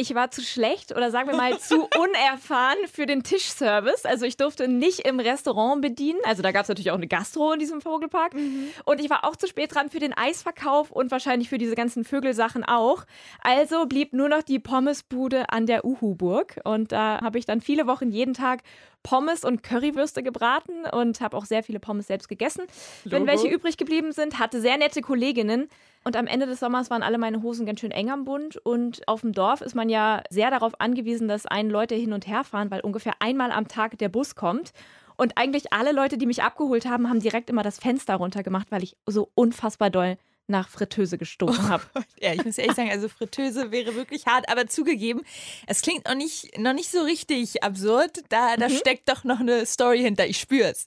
ich 0.00 0.14
war 0.14 0.30
zu 0.30 0.40
schlecht 0.40 0.96
oder 0.96 1.10
sagen 1.10 1.28
wir 1.28 1.36
mal 1.36 1.58
zu 1.58 1.82
unerfahren 1.98 2.78
für 2.90 3.04
den 3.04 3.22
Tischservice. 3.22 4.06
Also 4.06 4.24
ich 4.24 4.38
durfte 4.38 4.66
nicht 4.66 5.00
im 5.00 5.20
Restaurant 5.20 5.82
bedienen. 5.82 6.18
Also 6.24 6.42
da 6.42 6.52
gab 6.52 6.62
es 6.62 6.68
natürlich 6.68 6.90
auch 6.90 6.96
eine 6.96 7.06
Gastro 7.06 7.52
in 7.52 7.58
diesem 7.58 7.82
Vogelpark. 7.82 8.32
Mhm. 8.32 8.68
Und 8.86 9.00
ich 9.00 9.10
war 9.10 9.26
auch 9.26 9.36
zu 9.36 9.46
spät 9.46 9.74
dran 9.74 9.90
für 9.90 9.98
den 9.98 10.14
Eisverkauf 10.14 10.90
und 10.90 11.10
wahrscheinlich 11.10 11.50
für 11.50 11.58
diese 11.58 11.74
ganzen 11.74 12.04
Vögelsachen 12.04 12.64
auch. 12.64 13.04
Also 13.42 13.84
blieb 13.84 14.14
nur 14.14 14.30
noch 14.30 14.42
die 14.42 14.58
Pommesbude 14.58 15.50
an 15.50 15.66
der 15.66 15.84
Uhuburg. 15.84 16.60
Und 16.64 16.92
da 16.92 17.20
habe 17.20 17.38
ich 17.38 17.44
dann 17.44 17.60
viele 17.60 17.86
Wochen 17.86 18.10
jeden 18.10 18.32
Tag 18.32 18.62
Pommes 19.02 19.44
und 19.44 19.62
Currywürste 19.62 20.22
gebraten 20.22 20.84
und 20.92 21.20
habe 21.20 21.36
auch 21.36 21.44
sehr 21.44 21.62
viele 21.62 21.80
Pommes 21.80 22.06
selbst 22.06 22.28
gegessen. 22.28 22.64
Logo. 23.04 23.16
Wenn 23.16 23.26
welche 23.26 23.48
übrig 23.48 23.76
geblieben 23.76 24.12
sind, 24.12 24.38
hatte 24.38 24.60
sehr 24.60 24.76
nette 24.76 25.00
Kolleginnen. 25.00 25.68
Und 26.04 26.16
am 26.16 26.26
Ende 26.26 26.46
des 26.46 26.60
Sommers 26.60 26.90
waren 26.90 27.02
alle 27.02 27.18
meine 27.18 27.42
Hosen 27.42 27.66
ganz 27.66 27.80
schön 27.80 27.90
eng 27.90 28.10
am 28.10 28.24
Bund. 28.24 28.56
Und 28.56 29.06
auf 29.06 29.20
dem 29.20 29.32
Dorf 29.32 29.60
ist 29.60 29.74
man 29.74 29.88
ja 29.88 30.22
sehr 30.30 30.50
darauf 30.50 30.80
angewiesen, 30.80 31.28
dass 31.28 31.46
einen 31.46 31.70
Leute 31.70 31.94
hin 31.94 32.12
und 32.12 32.26
her 32.26 32.44
fahren, 32.44 32.70
weil 32.70 32.80
ungefähr 32.80 33.14
einmal 33.20 33.52
am 33.52 33.68
Tag 33.68 33.98
der 33.98 34.08
Bus 34.08 34.34
kommt. 34.34 34.72
Und 35.16 35.36
eigentlich 35.36 35.72
alle 35.72 35.92
Leute, 35.92 36.16
die 36.16 36.26
mich 36.26 36.42
abgeholt 36.42 36.86
haben, 36.86 37.10
haben 37.10 37.20
direkt 37.20 37.50
immer 37.50 37.62
das 37.62 37.78
Fenster 37.78 38.16
runtergemacht, 38.16 38.70
weil 38.70 38.82
ich 38.82 38.96
so 39.06 39.30
unfassbar 39.34 39.90
doll 39.90 40.16
nach 40.50 40.68
Fritteuse 40.68 41.18
gestoßen 41.18 41.68
habe. 41.68 41.84
Ja, 42.20 42.34
ich 42.34 42.44
muss 42.44 42.58
ehrlich 42.58 42.76
sagen, 42.76 42.90
also 42.90 43.08
Fritteuse 43.08 43.70
wäre 43.70 43.94
wirklich 43.94 44.26
hart, 44.26 44.50
aber 44.50 44.66
zugegeben, 44.66 45.22
es 45.66 45.80
klingt 45.80 46.06
noch 46.06 46.14
nicht, 46.14 46.58
noch 46.58 46.74
nicht 46.74 46.90
so 46.90 47.00
richtig 47.00 47.62
absurd. 47.62 48.22
Da, 48.28 48.56
da 48.56 48.68
mhm. 48.68 48.72
steckt 48.72 49.08
doch 49.08 49.24
noch 49.24 49.40
eine 49.40 49.64
Story 49.64 50.00
hinter, 50.00 50.26
ich 50.26 50.38
spüre 50.38 50.70
es. 50.70 50.86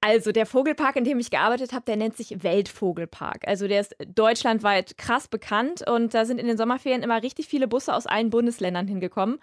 Also 0.00 0.32
der 0.32 0.46
Vogelpark, 0.46 0.96
in 0.96 1.04
dem 1.04 1.18
ich 1.18 1.30
gearbeitet 1.30 1.72
habe, 1.72 1.84
der 1.84 1.96
nennt 1.96 2.16
sich 2.16 2.42
Weltvogelpark. 2.42 3.46
Also 3.46 3.68
der 3.68 3.80
ist 3.80 3.94
deutschlandweit 4.14 4.96
krass 4.96 5.28
bekannt 5.28 5.86
und 5.86 6.14
da 6.14 6.24
sind 6.24 6.38
in 6.38 6.46
den 6.46 6.56
Sommerferien 6.56 7.02
immer 7.02 7.22
richtig 7.22 7.46
viele 7.46 7.68
Busse 7.68 7.94
aus 7.94 8.06
allen 8.06 8.30
Bundesländern 8.30 8.86
hingekommen. 8.86 9.38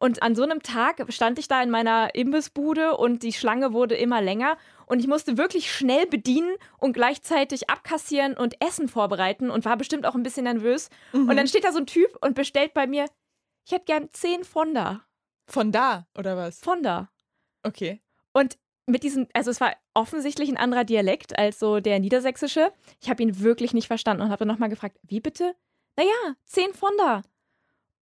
Und 0.00 0.22
an 0.22 0.34
so 0.34 0.42
einem 0.42 0.62
Tag 0.62 1.04
stand 1.10 1.38
ich 1.38 1.46
da 1.46 1.62
in 1.62 1.68
meiner 1.68 2.14
Imbissbude 2.14 2.96
und 2.96 3.22
die 3.22 3.34
Schlange 3.34 3.74
wurde 3.74 3.94
immer 3.94 4.22
länger 4.22 4.56
und 4.86 4.98
ich 4.98 5.06
musste 5.06 5.36
wirklich 5.36 5.70
schnell 5.70 6.06
bedienen 6.06 6.56
und 6.78 6.94
gleichzeitig 6.94 7.68
abkassieren 7.68 8.34
und 8.34 8.56
Essen 8.64 8.88
vorbereiten 8.88 9.50
und 9.50 9.66
war 9.66 9.76
bestimmt 9.76 10.06
auch 10.06 10.14
ein 10.14 10.22
bisschen 10.22 10.44
nervös. 10.44 10.88
Mhm. 11.12 11.28
Und 11.28 11.36
dann 11.36 11.46
steht 11.46 11.64
da 11.64 11.72
so 11.72 11.78
ein 11.78 11.86
Typ 11.86 12.16
und 12.22 12.34
bestellt 12.34 12.72
bei 12.72 12.86
mir, 12.86 13.04
ich 13.66 13.72
hätte 13.72 13.84
gern 13.84 14.08
zehn 14.12 14.42
Fonda. 14.42 15.04
Von 15.46 15.70
da, 15.70 16.06
oder 16.16 16.34
was? 16.34 16.60
Von 16.60 16.82
da. 16.82 17.10
Okay. 17.62 18.00
Und 18.32 18.56
mit 18.86 19.02
diesem, 19.02 19.28
also 19.34 19.50
es 19.50 19.60
war 19.60 19.76
offensichtlich 19.92 20.48
ein 20.48 20.56
anderer 20.56 20.84
Dialekt 20.84 21.38
als 21.38 21.58
so 21.58 21.80
der 21.80 22.00
niedersächsische. 22.00 22.72
Ich 23.02 23.10
habe 23.10 23.22
ihn 23.22 23.40
wirklich 23.40 23.74
nicht 23.74 23.86
verstanden 23.86 24.22
und 24.22 24.30
habe 24.30 24.40
dann 24.40 24.48
nochmal 24.48 24.70
gefragt, 24.70 24.98
wie 25.02 25.20
bitte? 25.20 25.54
Naja, 25.96 26.36
zehn 26.46 26.72
Fonda. 26.72 27.22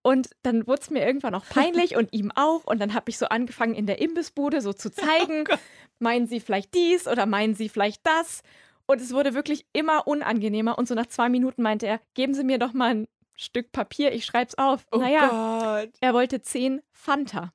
Und 0.08 0.30
dann 0.40 0.66
wurde 0.66 0.80
es 0.80 0.88
mir 0.88 1.06
irgendwann 1.06 1.34
auch 1.34 1.44
peinlich 1.44 1.94
und 1.94 2.14
ihm 2.14 2.32
auch. 2.34 2.64
Und 2.64 2.80
dann 2.80 2.94
habe 2.94 3.10
ich 3.10 3.18
so 3.18 3.26
angefangen, 3.26 3.74
in 3.74 3.84
der 3.84 4.00
Imbissbude 4.00 4.62
so 4.62 4.72
zu 4.72 4.90
zeigen, 4.90 5.44
oh 5.52 5.56
meinen 5.98 6.26
Sie 6.26 6.40
vielleicht 6.40 6.72
dies 6.72 7.06
oder 7.06 7.26
meinen 7.26 7.54
Sie 7.54 7.68
vielleicht 7.68 8.06
das? 8.06 8.40
Und 8.86 9.02
es 9.02 9.12
wurde 9.12 9.34
wirklich 9.34 9.66
immer 9.74 10.06
unangenehmer. 10.08 10.78
Und 10.78 10.88
so 10.88 10.94
nach 10.94 11.08
zwei 11.08 11.28
Minuten 11.28 11.60
meinte 11.60 11.86
er, 11.86 12.00
geben 12.14 12.32
Sie 12.32 12.42
mir 12.42 12.58
doch 12.58 12.72
mal 12.72 12.94
ein 12.94 13.08
Stück 13.34 13.70
Papier, 13.70 14.12
ich 14.12 14.24
schreibe 14.24 14.48
es 14.48 14.56
auf. 14.56 14.86
Oh 14.90 14.96
naja, 14.96 15.82
Gott. 15.82 15.90
er 16.00 16.14
wollte 16.14 16.40
zehn 16.40 16.80
Fanta. 16.90 17.52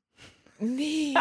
Nee. 0.60 1.16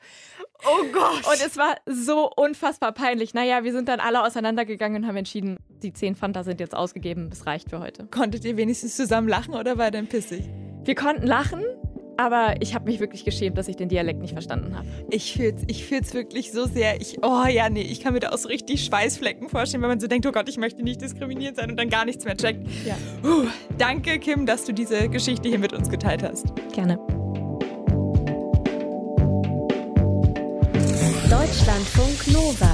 oh 0.64 0.84
Gott. 0.94 1.26
Und 1.26 1.46
es 1.46 1.58
war 1.58 1.76
so 1.84 2.32
unfassbar 2.34 2.92
peinlich. 2.92 3.34
Naja, 3.34 3.64
wir 3.64 3.72
sind 3.72 3.86
dann 3.86 4.00
alle 4.00 4.24
auseinandergegangen 4.24 5.02
und 5.02 5.08
haben 5.08 5.16
entschieden, 5.16 5.58
die 5.68 5.92
zehn 5.92 6.16
Fanta 6.16 6.42
sind 6.42 6.58
jetzt 6.58 6.74
ausgegeben. 6.74 7.28
Das 7.28 7.44
reicht 7.44 7.68
für 7.68 7.80
heute. 7.80 8.06
Konntet 8.06 8.46
ihr 8.46 8.56
wenigstens 8.56 8.96
zusammen 8.96 9.28
lachen 9.28 9.52
oder 9.52 9.76
war 9.76 9.90
dann 9.90 10.06
pissig? 10.06 10.48
Wir 10.84 10.94
konnten 10.94 11.26
lachen, 11.26 11.62
aber 12.16 12.54
ich 12.60 12.74
habe 12.74 12.86
mich 12.90 13.00
wirklich 13.00 13.24
geschämt, 13.24 13.56
dass 13.56 13.68
ich 13.68 13.76
den 13.76 13.88
Dialekt 13.88 14.20
nicht 14.20 14.32
verstanden 14.32 14.76
habe. 14.76 14.86
Ich 15.10 15.32
fühle 15.32 15.54
es 15.54 15.62
ich 15.66 15.84
fühl's 15.86 16.12
wirklich 16.14 16.52
so 16.52 16.66
sehr. 16.66 17.00
Ich, 17.00 17.18
oh 17.22 17.46
ja, 17.46 17.68
nee, 17.70 17.82
ich 17.82 18.00
kann 18.00 18.12
mir 18.12 18.20
da 18.20 18.30
auch 18.30 18.38
so 18.38 18.48
richtig 18.48 18.84
Schweißflecken 18.84 19.48
vorstellen, 19.48 19.82
wenn 19.82 19.90
man 19.90 20.00
so 20.00 20.06
denkt, 20.06 20.26
oh 20.26 20.32
Gott, 20.32 20.48
ich 20.48 20.58
möchte 20.58 20.82
nicht 20.82 21.00
diskriminiert 21.00 21.56
sein 21.56 21.70
und 21.70 21.76
dann 21.78 21.88
gar 21.88 22.04
nichts 22.04 22.24
mehr 22.24 22.36
checkt. 22.36 22.66
Ja. 22.84 22.96
Puh, 23.22 23.46
danke, 23.78 24.18
Kim, 24.18 24.46
dass 24.46 24.64
du 24.64 24.72
diese 24.72 25.08
Geschichte 25.08 25.48
hier 25.48 25.58
mit 25.58 25.72
uns 25.72 25.88
geteilt 25.88 26.22
hast. 26.22 26.46
Gerne. 26.72 26.98
Deutschlandfunk 31.30 32.26
Nova. 32.32 32.69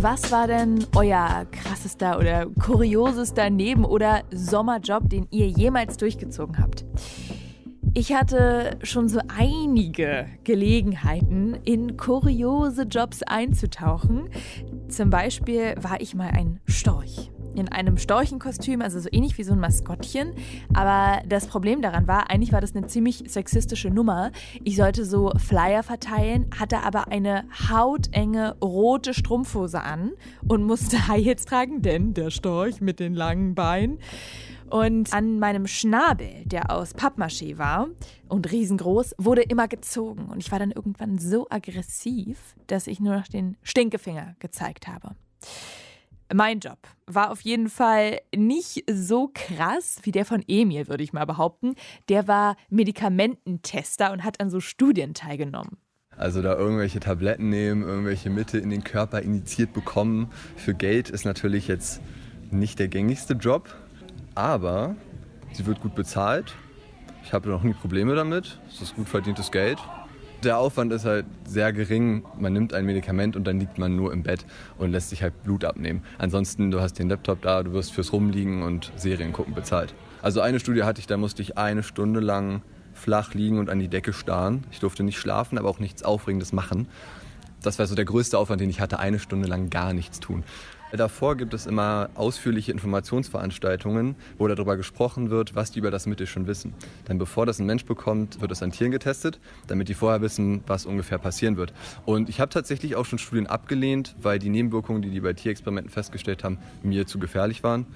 Was 0.00 0.30
war 0.30 0.46
denn 0.46 0.86
euer 0.94 1.44
krassester 1.50 2.20
oder 2.20 2.46
kuriosester 2.46 3.50
Neben- 3.50 3.84
oder 3.84 4.22
Sommerjob, 4.30 5.10
den 5.10 5.26
ihr 5.32 5.48
jemals 5.48 5.96
durchgezogen 5.96 6.58
habt? 6.60 6.84
Ich 7.94 8.14
hatte 8.14 8.78
schon 8.84 9.08
so 9.08 9.18
einige 9.26 10.26
Gelegenheiten, 10.44 11.58
in 11.64 11.96
kuriose 11.96 12.82
Jobs 12.82 13.24
einzutauchen. 13.24 14.28
Zum 14.88 15.10
Beispiel 15.10 15.74
war 15.80 16.00
ich 16.00 16.14
mal 16.14 16.30
ein 16.30 16.60
Storch 16.64 17.32
in 17.54 17.68
einem 17.68 17.96
Storchenkostüm, 17.96 18.82
also 18.82 19.00
so 19.00 19.08
ähnlich 19.10 19.38
wie 19.38 19.42
so 19.42 19.52
ein 19.52 19.60
Maskottchen. 19.60 20.32
Aber 20.74 21.22
das 21.26 21.46
Problem 21.46 21.82
daran 21.82 22.06
war, 22.06 22.30
eigentlich 22.30 22.52
war 22.52 22.60
das 22.60 22.74
eine 22.74 22.86
ziemlich 22.86 23.24
sexistische 23.26 23.90
Nummer. 23.90 24.32
Ich 24.64 24.76
sollte 24.76 25.04
so 25.04 25.32
Flyer 25.38 25.82
verteilen, 25.82 26.46
hatte 26.58 26.82
aber 26.82 27.08
eine 27.08 27.44
hautenge 27.70 28.56
rote 28.62 29.14
Strumpfhose 29.14 29.82
an 29.82 30.12
und 30.46 30.64
musste 30.64 30.96
High 31.08 31.24
Heels 31.24 31.44
tragen, 31.44 31.82
denn 31.82 32.14
der 32.14 32.30
Storch 32.30 32.80
mit 32.80 33.00
den 33.00 33.14
langen 33.14 33.54
Beinen. 33.54 33.98
Und 34.70 35.14
an 35.14 35.38
meinem 35.38 35.66
Schnabel, 35.66 36.44
der 36.44 36.70
aus 36.70 36.94
Pappmaché 36.94 37.56
war 37.56 37.88
und 38.28 38.50
riesengroß, 38.52 39.14
wurde 39.16 39.42
immer 39.42 39.66
gezogen. 39.66 40.26
Und 40.26 40.40
ich 40.40 40.52
war 40.52 40.58
dann 40.58 40.72
irgendwann 40.72 41.18
so 41.18 41.46
aggressiv, 41.48 42.54
dass 42.66 42.86
ich 42.86 43.00
nur 43.00 43.16
noch 43.16 43.28
den 43.28 43.56
Stinkefinger 43.62 44.36
gezeigt 44.40 44.86
habe. 44.86 45.16
Mein 46.34 46.60
Job 46.60 46.78
war 47.06 47.30
auf 47.30 47.40
jeden 47.40 47.70
Fall 47.70 48.20
nicht 48.36 48.84
so 48.90 49.30
krass 49.32 49.98
wie 50.02 50.12
der 50.12 50.26
von 50.26 50.44
Emil, 50.46 50.86
würde 50.86 51.02
ich 51.02 51.14
mal 51.14 51.24
behaupten. 51.24 51.74
Der 52.10 52.28
war 52.28 52.56
Medikamententester 52.68 54.12
und 54.12 54.24
hat 54.24 54.38
an 54.40 54.50
so 54.50 54.60
Studien 54.60 55.14
teilgenommen. 55.14 55.78
Also 56.18 56.42
da 56.42 56.54
irgendwelche 56.54 57.00
Tabletten 57.00 57.48
nehmen, 57.48 57.82
irgendwelche 57.82 58.28
Mittel 58.28 58.60
in 58.60 58.68
den 58.68 58.84
Körper 58.84 59.22
injiziert 59.22 59.72
bekommen 59.72 60.30
für 60.56 60.74
Geld 60.74 61.08
ist 61.08 61.24
natürlich 61.24 61.66
jetzt 61.68 62.02
nicht 62.50 62.78
der 62.78 62.88
gängigste 62.88 63.34
Job, 63.34 63.74
aber 64.34 64.96
sie 65.52 65.64
wird 65.64 65.80
gut 65.80 65.94
bezahlt. 65.94 66.56
Ich 67.24 67.32
habe 67.32 67.48
noch 67.48 67.62
nie 67.62 67.74
Probleme 67.74 68.14
damit. 68.14 68.58
Es 68.68 68.82
ist 68.82 68.96
gut 68.96 69.08
verdientes 69.08 69.50
Geld 69.50 69.78
der 70.42 70.58
Aufwand 70.58 70.92
ist 70.92 71.04
halt 71.04 71.26
sehr 71.46 71.72
gering. 71.72 72.24
Man 72.38 72.52
nimmt 72.52 72.74
ein 72.74 72.84
Medikament 72.84 73.36
und 73.36 73.44
dann 73.44 73.58
liegt 73.58 73.78
man 73.78 73.96
nur 73.96 74.12
im 74.12 74.22
Bett 74.22 74.46
und 74.78 74.92
lässt 74.92 75.10
sich 75.10 75.22
halt 75.22 75.42
Blut 75.42 75.64
abnehmen. 75.64 76.02
Ansonsten, 76.18 76.70
du 76.70 76.80
hast 76.80 76.98
den 76.98 77.08
Laptop 77.08 77.42
da, 77.42 77.62
du 77.62 77.72
wirst 77.72 77.92
fürs 77.92 78.12
Rumliegen 78.12 78.62
und 78.62 78.92
Serien 78.96 79.32
gucken 79.32 79.54
bezahlt. 79.54 79.94
Also 80.22 80.40
eine 80.40 80.60
Studie 80.60 80.84
hatte 80.84 81.00
ich, 81.00 81.06
da 81.06 81.16
musste 81.16 81.42
ich 81.42 81.58
eine 81.58 81.82
Stunde 81.82 82.20
lang 82.20 82.62
flach 82.94 83.34
liegen 83.34 83.58
und 83.58 83.70
an 83.70 83.78
die 83.78 83.88
Decke 83.88 84.12
starren. 84.12 84.64
Ich 84.70 84.80
durfte 84.80 85.02
nicht 85.02 85.18
schlafen, 85.18 85.58
aber 85.58 85.68
auch 85.68 85.78
nichts 85.78 86.02
Aufregendes 86.02 86.52
machen. 86.52 86.88
Das 87.62 87.78
war 87.78 87.86
so 87.86 87.94
der 87.94 88.04
größte 88.04 88.38
Aufwand, 88.38 88.60
den 88.60 88.70
ich 88.70 88.80
hatte, 88.80 88.98
eine 88.98 89.18
Stunde 89.18 89.48
lang 89.48 89.70
gar 89.70 89.92
nichts 89.92 90.20
tun. 90.20 90.44
Davor 90.92 91.36
gibt 91.36 91.52
es 91.52 91.66
immer 91.66 92.08
ausführliche 92.14 92.72
Informationsveranstaltungen, 92.72 94.16
wo 94.38 94.48
darüber 94.48 94.76
gesprochen 94.76 95.28
wird, 95.28 95.54
was 95.54 95.70
die 95.70 95.80
über 95.80 95.90
das 95.90 96.06
Mittel 96.06 96.26
schon 96.26 96.46
wissen. 96.46 96.72
Denn 97.08 97.18
bevor 97.18 97.44
das 97.44 97.58
ein 97.58 97.66
Mensch 97.66 97.84
bekommt, 97.84 98.40
wird 98.40 98.50
es 98.52 98.62
an 98.62 98.72
Tieren 98.72 98.90
getestet, 98.90 99.38
damit 99.66 99.88
die 99.88 99.94
vorher 99.94 100.22
wissen, 100.22 100.62
was 100.66 100.86
ungefähr 100.86 101.18
passieren 101.18 101.56
wird. 101.56 101.74
Und 102.06 102.30
ich 102.30 102.40
habe 102.40 102.50
tatsächlich 102.50 102.96
auch 102.96 103.04
schon 103.04 103.18
Studien 103.18 103.46
abgelehnt, 103.46 104.16
weil 104.20 104.38
die 104.38 104.48
Nebenwirkungen, 104.48 105.02
die 105.02 105.10
die 105.10 105.20
bei 105.20 105.34
Tierexperimenten 105.34 105.92
festgestellt 105.92 106.42
haben, 106.42 106.58
mir 106.82 107.06
zu 107.06 107.18
gefährlich 107.18 107.62
waren. 107.62 107.86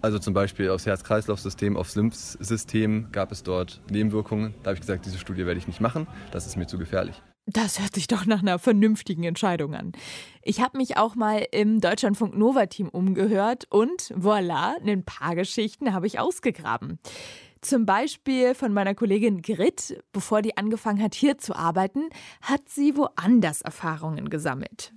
Also 0.00 0.18
zum 0.18 0.32
Beispiel 0.32 0.70
aufs 0.70 0.86
Herz-Kreislauf-System, 0.86 1.76
aufs 1.76 1.96
Lymphsystem 1.96 3.08
gab 3.12 3.32
es 3.32 3.42
dort 3.42 3.80
Nebenwirkungen. 3.90 4.54
Da 4.62 4.70
habe 4.70 4.74
ich 4.74 4.80
gesagt, 4.80 5.04
diese 5.04 5.18
Studie 5.18 5.44
werde 5.46 5.58
ich 5.58 5.66
nicht 5.66 5.80
machen, 5.80 6.06
das 6.30 6.46
ist 6.46 6.56
mir 6.56 6.66
zu 6.66 6.78
gefährlich. 6.78 7.20
Das 7.46 7.80
hört 7.80 7.94
sich 7.94 8.06
doch 8.06 8.26
nach 8.26 8.42
einer 8.42 8.58
vernünftigen 8.58 9.24
Entscheidung 9.24 9.74
an. 9.74 9.92
Ich 10.42 10.60
habe 10.60 10.78
mich 10.78 10.96
auch 10.96 11.14
mal 11.14 11.46
im 11.50 11.80
Deutschlandfunk 11.80 12.36
Nova 12.36 12.66
Team 12.66 12.88
umgehört 12.88 13.66
und 13.70 14.02
voilà, 14.14 14.80
ein 14.86 15.04
paar 15.04 15.34
Geschichten 15.34 15.92
habe 15.92 16.06
ich 16.06 16.18
ausgegraben. 16.18 16.98
Zum 17.60 17.84
Beispiel 17.84 18.54
von 18.54 18.72
meiner 18.72 18.94
Kollegin 18.94 19.42
Grit, 19.42 20.02
bevor 20.12 20.40
die 20.40 20.56
angefangen 20.56 21.02
hat, 21.02 21.14
hier 21.14 21.38
zu 21.38 21.54
arbeiten, 21.54 22.08
hat 22.40 22.68
sie 22.68 22.96
woanders 22.96 23.60
Erfahrungen 23.60 24.30
gesammelt. 24.30 24.92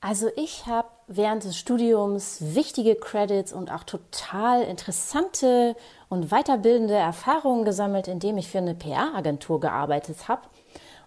Also 0.00 0.28
ich 0.36 0.66
habe 0.66 0.88
während 1.08 1.42
des 1.42 1.56
Studiums 1.56 2.38
wichtige 2.54 2.94
Credits 2.94 3.52
und 3.52 3.72
auch 3.72 3.82
total 3.82 4.62
interessante 4.62 5.74
und 6.08 6.30
weiterbildende 6.30 6.94
Erfahrungen 6.94 7.64
gesammelt, 7.64 8.06
indem 8.06 8.38
ich 8.38 8.48
für 8.48 8.58
eine 8.58 8.76
PR-Agentur 8.76 9.58
gearbeitet 9.58 10.28
habe. 10.28 10.42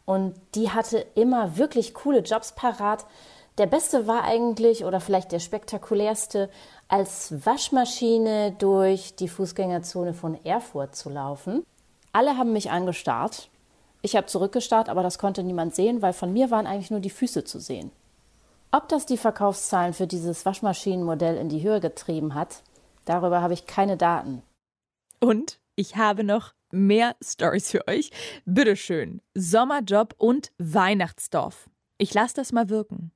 Und 0.06 0.36
die 0.56 0.72
hatte 0.72 1.06
immer 1.16 1.58
wirklich 1.58 1.94
coole 1.94 2.20
Jobs 2.20 2.54
parat. 2.54 3.06
Der 3.58 3.68
beste 3.68 4.08
war 4.08 4.24
eigentlich, 4.24 4.86
oder 4.86 5.00
vielleicht 5.00 5.32
der 5.32 5.40
spektakulärste, 5.40 6.50
als 6.88 7.46
Waschmaschine 7.46 8.54
durch 8.58 9.16
die 9.16 9.30
Fußgängerzone 9.30 10.14
von 10.14 10.44
Erfurt 10.44 10.96
zu 10.96 11.10
laufen. 11.10 11.64
Alle 12.14 12.38
haben 12.38 12.54
mich 12.54 12.72
angestarrt. 12.72 13.50
Ich 14.02 14.16
habe 14.16 14.28
zurückgestarrt, 14.28 14.90
aber 14.90 15.04
das 15.04 15.20
konnte 15.20 15.44
niemand 15.44 15.76
sehen, 15.76 16.02
weil 16.02 16.14
von 16.14 16.34
mir 16.34 16.50
waren 16.50 16.68
eigentlich 16.68 16.92
nur 16.92 17.00
die 17.00 17.10
Füße 17.10 17.44
zu 17.44 17.60
sehen. 17.60 17.92
Ob 18.72 18.88
das 18.88 19.06
die 19.06 19.18
Verkaufszahlen 19.18 19.94
für 19.94 20.08
dieses 20.08 20.46
Waschmaschinenmodell 20.46 21.38
in 21.38 21.50
die 21.50 21.62
Höhe 21.62 21.80
getrieben 21.80 22.36
hat, 22.36 22.64
darüber 23.06 23.42
habe 23.42 23.54
ich 23.54 23.68
keine 23.68 23.98
Daten. 23.98 24.42
Und 25.20 25.60
ich 25.76 25.98
habe 25.98 26.24
noch 26.24 26.54
mehr 26.72 27.16
Stories 27.24 27.72
für 27.72 27.88
euch. 27.88 28.12
Bitteschön. 28.46 29.22
Sommerjob 29.34 30.16
und 30.18 30.52
Weihnachtsdorf. 30.58 31.70
Ich 31.98 32.14
lasse 32.14 32.36
das 32.36 32.52
mal 32.52 32.70
wirken. 32.70 33.12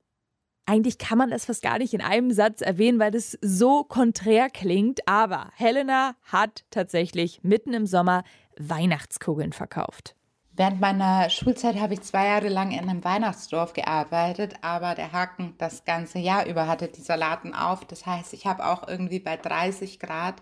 Eigentlich 0.66 0.98
kann 0.98 1.18
man 1.18 1.30
das 1.30 1.44
fast 1.44 1.62
gar 1.62 1.78
nicht 1.78 1.94
in 1.94 2.00
einem 2.00 2.32
Satz 2.32 2.60
erwähnen, 2.60 2.98
weil 2.98 3.12
das 3.12 3.38
so 3.40 3.84
konträr 3.84 4.50
klingt. 4.50 5.06
Aber 5.06 5.50
Helena 5.54 6.16
hat 6.24 6.64
tatsächlich 6.70 7.40
mitten 7.44 7.72
im 7.72 7.86
Sommer 7.86 8.24
Weihnachtskugeln 8.58 9.52
verkauft. 9.52 10.16
Während 10.58 10.80
meiner 10.80 11.28
Schulzeit 11.28 11.78
habe 11.78 11.92
ich 11.92 12.00
zwei 12.00 12.28
Jahre 12.28 12.48
lang 12.48 12.70
in 12.70 12.88
einem 12.88 13.04
Weihnachtsdorf 13.04 13.74
gearbeitet, 13.74 14.54
aber 14.62 14.94
der 14.94 15.12
Haken 15.12 15.54
das 15.58 15.84
ganze 15.84 16.18
Jahr 16.18 16.46
über 16.46 16.66
hatte 16.66 16.88
dieser 16.88 17.18
Laden 17.18 17.54
auf. 17.54 17.84
Das 17.84 18.06
heißt, 18.06 18.32
ich 18.32 18.46
habe 18.46 18.64
auch 18.64 18.88
irgendwie 18.88 19.18
bei 19.18 19.36
30 19.36 20.00
Grad 20.00 20.36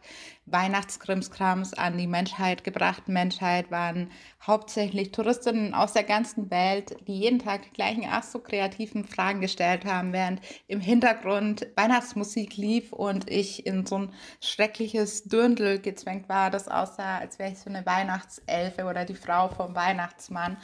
Weihnachtskrimskrams 0.47 1.75
an 1.75 1.97
die 1.97 2.07
Menschheit 2.07 2.65
gebracht. 2.65 3.09
Menschheit 3.09 3.71
waren 3.71 4.11
hauptsächlich 4.47 5.11
Touristinnen 5.11 5.75
aus 5.75 5.95
der 5.95 6.05
ganzen 6.05 6.51
Welt, 6.51 6.97
die 7.07 7.19
jeden 7.19 7.39
Tag 7.39 7.63
die 7.63 7.73
gleichen 7.73 8.05
ach 8.11 8.23
so 8.23 8.39
kreativen 8.39 9.05
Fragen 9.05 9.41
gestellt 9.41 9.85
haben, 9.87 10.13
während 10.13 10.41
im 10.67 10.81
Hintergrund 10.81 11.67
Weihnachtsmusik 11.77 12.57
lief 12.57 12.93
und 12.93 13.31
ich 13.31 13.67
in 13.67 13.87
so 13.87 13.99
ein 13.99 14.13
schreckliches 14.41 15.25
Dürndl 15.25 15.81
gezwängt 15.81 16.29
war, 16.29 16.51
das 16.51 16.69
aussah, 16.69 17.19
als 17.19 17.39
wäre 17.39 17.53
ich 17.53 17.59
so 17.59 17.71
eine 17.71 17.87
Weihnachtselfe 17.87 18.85
oder 18.85 19.05
die 19.05 19.15
Frau 19.15 19.49
vom 19.49 19.75
Weihnachtsmann. 19.75 20.59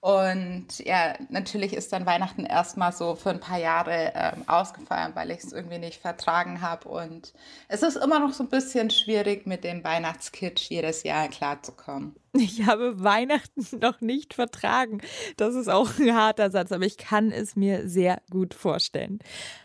Und 0.00 0.78
ja, 0.78 1.14
natürlich 1.28 1.72
ist 1.72 1.92
dann 1.92 2.06
Weihnachten 2.06 2.46
erstmal 2.46 2.92
so 2.92 3.16
für 3.16 3.30
ein 3.30 3.40
paar 3.40 3.58
Jahre 3.58 4.12
ähm, 4.14 4.44
ausgefallen, 4.46 5.12
weil 5.14 5.32
ich 5.32 5.38
es 5.38 5.52
irgendwie 5.52 5.78
nicht 5.78 6.00
vertragen 6.00 6.60
habe. 6.60 6.88
Und 6.88 7.32
es 7.66 7.82
ist 7.82 7.96
immer 7.96 8.20
noch 8.20 8.32
so 8.32 8.44
ein 8.44 8.48
bisschen 8.48 8.90
schwierig, 8.90 9.46
mit 9.46 9.64
dem 9.64 9.82
Weihnachtskitsch 9.82 10.70
jedes 10.70 11.02
Jahr 11.02 11.26
klarzukommen. 11.28 12.14
Ich 12.32 12.64
habe 12.64 13.02
Weihnachten 13.02 13.66
noch 13.80 14.00
nicht 14.00 14.34
vertragen. 14.34 15.00
Das 15.36 15.56
ist 15.56 15.68
auch 15.68 15.98
ein 15.98 16.14
harter 16.14 16.52
Satz, 16.52 16.70
aber 16.70 16.86
ich 16.86 16.96
kann 16.96 17.32
es 17.32 17.56
mir 17.56 17.88
sehr 17.88 18.22
gut 18.30 18.54
vorstellen. 18.54 19.18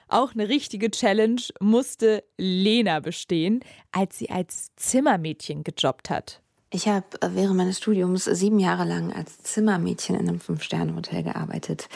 Auch 0.08 0.34
eine 0.34 0.50
richtige 0.50 0.90
Challenge 0.90 1.42
musste 1.60 2.24
Lena 2.38 3.02
bestehen, 3.02 3.64
als 3.92 4.18
sie 4.18 4.32
als 4.32 4.72
Zimmermädchen 4.78 5.64
gejobbt 5.64 6.10
hat. 6.10 6.43
Ich 6.76 6.88
habe 6.88 7.06
äh, 7.22 7.30
während 7.34 7.56
meines 7.56 7.78
Studiums 7.78 8.26
sieben 8.26 8.58
Jahre 8.58 8.84
lang 8.84 9.14
als 9.14 9.44
Zimmermädchen 9.44 10.16
in 10.16 10.28
einem 10.28 10.40
Fünf-Sterne-Hotel 10.40 11.22
gearbeitet. 11.22 11.88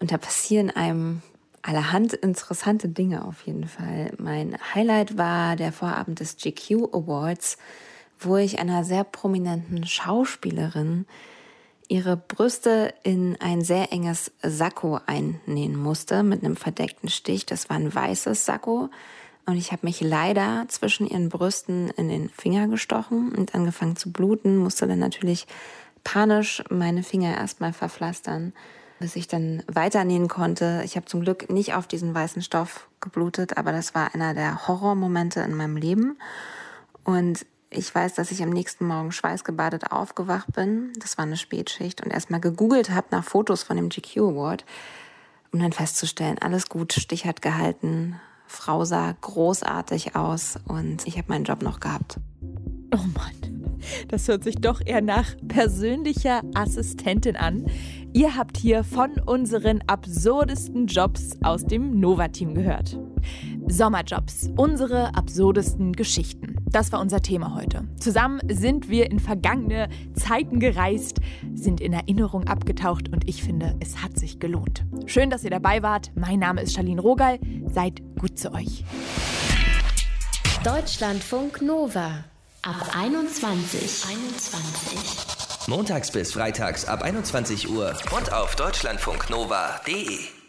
Und 0.00 0.12
da 0.12 0.16
passieren 0.16 0.70
einem 0.70 1.20
allerhand 1.60 2.14
interessante 2.14 2.88
Dinge 2.88 3.26
auf 3.26 3.42
jeden 3.42 3.68
Fall. 3.68 4.12
Mein 4.16 4.56
Highlight 4.74 5.18
war 5.18 5.56
der 5.56 5.72
Vorabend 5.72 6.20
des 6.20 6.38
GQ 6.38 6.94
Awards, 6.94 7.58
wo 8.18 8.38
ich 8.38 8.58
einer 8.58 8.82
sehr 8.82 9.04
prominenten 9.04 9.86
Schauspielerin 9.86 11.04
ihre 11.88 12.16
Brüste 12.16 12.94
in 13.02 13.36
ein 13.42 13.60
sehr 13.60 13.92
enges 13.92 14.32
Sakko 14.42 15.00
einnähen 15.04 15.76
musste 15.76 16.22
mit 16.22 16.42
einem 16.42 16.56
verdeckten 16.56 17.10
Stich. 17.10 17.44
Das 17.44 17.68
war 17.68 17.76
ein 17.76 17.94
weißes 17.94 18.46
Sakko 18.46 18.88
und 19.46 19.56
ich 19.56 19.72
habe 19.72 19.86
mich 19.86 20.00
leider 20.00 20.64
zwischen 20.68 21.06
ihren 21.06 21.28
Brüsten 21.28 21.90
in 21.90 22.08
den 22.08 22.30
Finger 22.30 22.68
gestochen 22.68 23.34
und 23.34 23.54
angefangen 23.54 23.96
zu 23.96 24.10
bluten, 24.10 24.56
musste 24.56 24.86
dann 24.86 24.98
natürlich 24.98 25.46
panisch 26.02 26.62
meine 26.70 27.02
Finger 27.02 27.36
erstmal 27.36 27.72
verpflastern, 27.72 28.52
bis 29.00 29.16
ich 29.16 29.28
dann 29.28 29.62
weiternähen 29.66 30.28
konnte. 30.28 30.82
Ich 30.84 30.96
habe 30.96 31.06
zum 31.06 31.22
Glück 31.22 31.50
nicht 31.50 31.74
auf 31.74 31.86
diesen 31.86 32.14
weißen 32.14 32.42
Stoff 32.42 32.88
geblutet, 33.00 33.58
aber 33.58 33.72
das 33.72 33.94
war 33.94 34.14
einer 34.14 34.32
der 34.32 34.66
Horrormomente 34.66 35.40
in 35.40 35.54
meinem 35.54 35.76
Leben. 35.76 36.16
Und 37.04 37.44
ich 37.68 37.94
weiß, 37.94 38.14
dass 38.14 38.30
ich 38.30 38.42
am 38.42 38.50
nächsten 38.50 38.86
Morgen 38.86 39.12
schweißgebadet 39.12 39.90
aufgewacht 39.90 40.52
bin. 40.52 40.92
Das 41.00 41.18
war 41.18 41.24
eine 41.24 41.36
Spätschicht 41.36 42.02
und 42.02 42.12
erstmal 42.12 42.40
gegoogelt 42.40 42.90
habe 42.90 43.08
nach 43.10 43.24
Fotos 43.24 43.62
von 43.62 43.76
dem 43.76 43.88
GQ 43.90 44.18
Award, 44.18 44.64
um 45.52 45.60
dann 45.60 45.72
festzustellen, 45.72 46.38
alles 46.38 46.68
gut, 46.68 46.92
Stich 46.92 47.26
hat 47.26 47.42
gehalten, 47.42 48.20
Frau 48.46 48.84
sah 48.84 49.12
großartig 49.20 50.16
aus 50.16 50.58
und 50.68 51.06
ich 51.06 51.16
habe 51.18 51.28
meinen 51.28 51.44
Job 51.44 51.62
noch 51.62 51.80
gehabt. 51.80 52.18
Oh 52.92 53.06
Mann, 53.14 53.74
das 54.08 54.28
hört 54.28 54.44
sich 54.44 54.56
doch 54.56 54.80
eher 54.84 55.00
nach 55.00 55.34
persönlicher 55.48 56.42
Assistentin 56.54 57.36
an. 57.36 57.66
Ihr 58.12 58.36
habt 58.36 58.56
hier 58.56 58.84
von 58.84 59.18
unseren 59.26 59.82
absurdesten 59.88 60.86
Jobs 60.86 61.36
aus 61.42 61.64
dem 61.64 61.98
Nova-Team 61.98 62.54
gehört. 62.54 62.98
Sommerjobs, 63.66 64.50
unsere 64.56 65.14
absurdesten 65.16 65.92
Geschichten. 65.92 66.53
Das 66.74 66.90
war 66.90 66.98
unser 66.98 67.20
Thema 67.20 67.54
heute. 67.54 67.86
Zusammen 68.00 68.40
sind 68.48 68.88
wir 68.88 69.08
in 69.08 69.20
vergangene 69.20 69.88
Zeiten 70.14 70.58
gereist, 70.58 71.20
sind 71.54 71.80
in 71.80 71.92
Erinnerung 71.92 72.48
abgetaucht 72.48 73.10
und 73.12 73.28
ich 73.28 73.44
finde, 73.44 73.76
es 73.78 74.02
hat 74.02 74.18
sich 74.18 74.40
gelohnt. 74.40 74.84
Schön, 75.06 75.30
dass 75.30 75.44
ihr 75.44 75.50
dabei 75.50 75.84
wart. 75.84 76.10
Mein 76.16 76.40
Name 76.40 76.62
ist 76.62 76.74
Charlene 76.74 77.00
Rogal. 77.00 77.38
Seid 77.72 78.02
gut 78.18 78.40
zu 78.40 78.52
euch. 78.52 78.84
Deutschlandfunk 80.64 81.62
Nova 81.62 82.24
ab 82.62 82.90
21. 82.92 84.10
21. 84.10 85.68
Montags 85.68 86.10
bis 86.10 86.32
freitags 86.32 86.86
ab 86.86 87.02
21 87.02 87.70
Uhr 87.70 87.94
und 88.18 88.32
auf 88.32 88.56
deutschlandfunknova.de. 88.56 90.43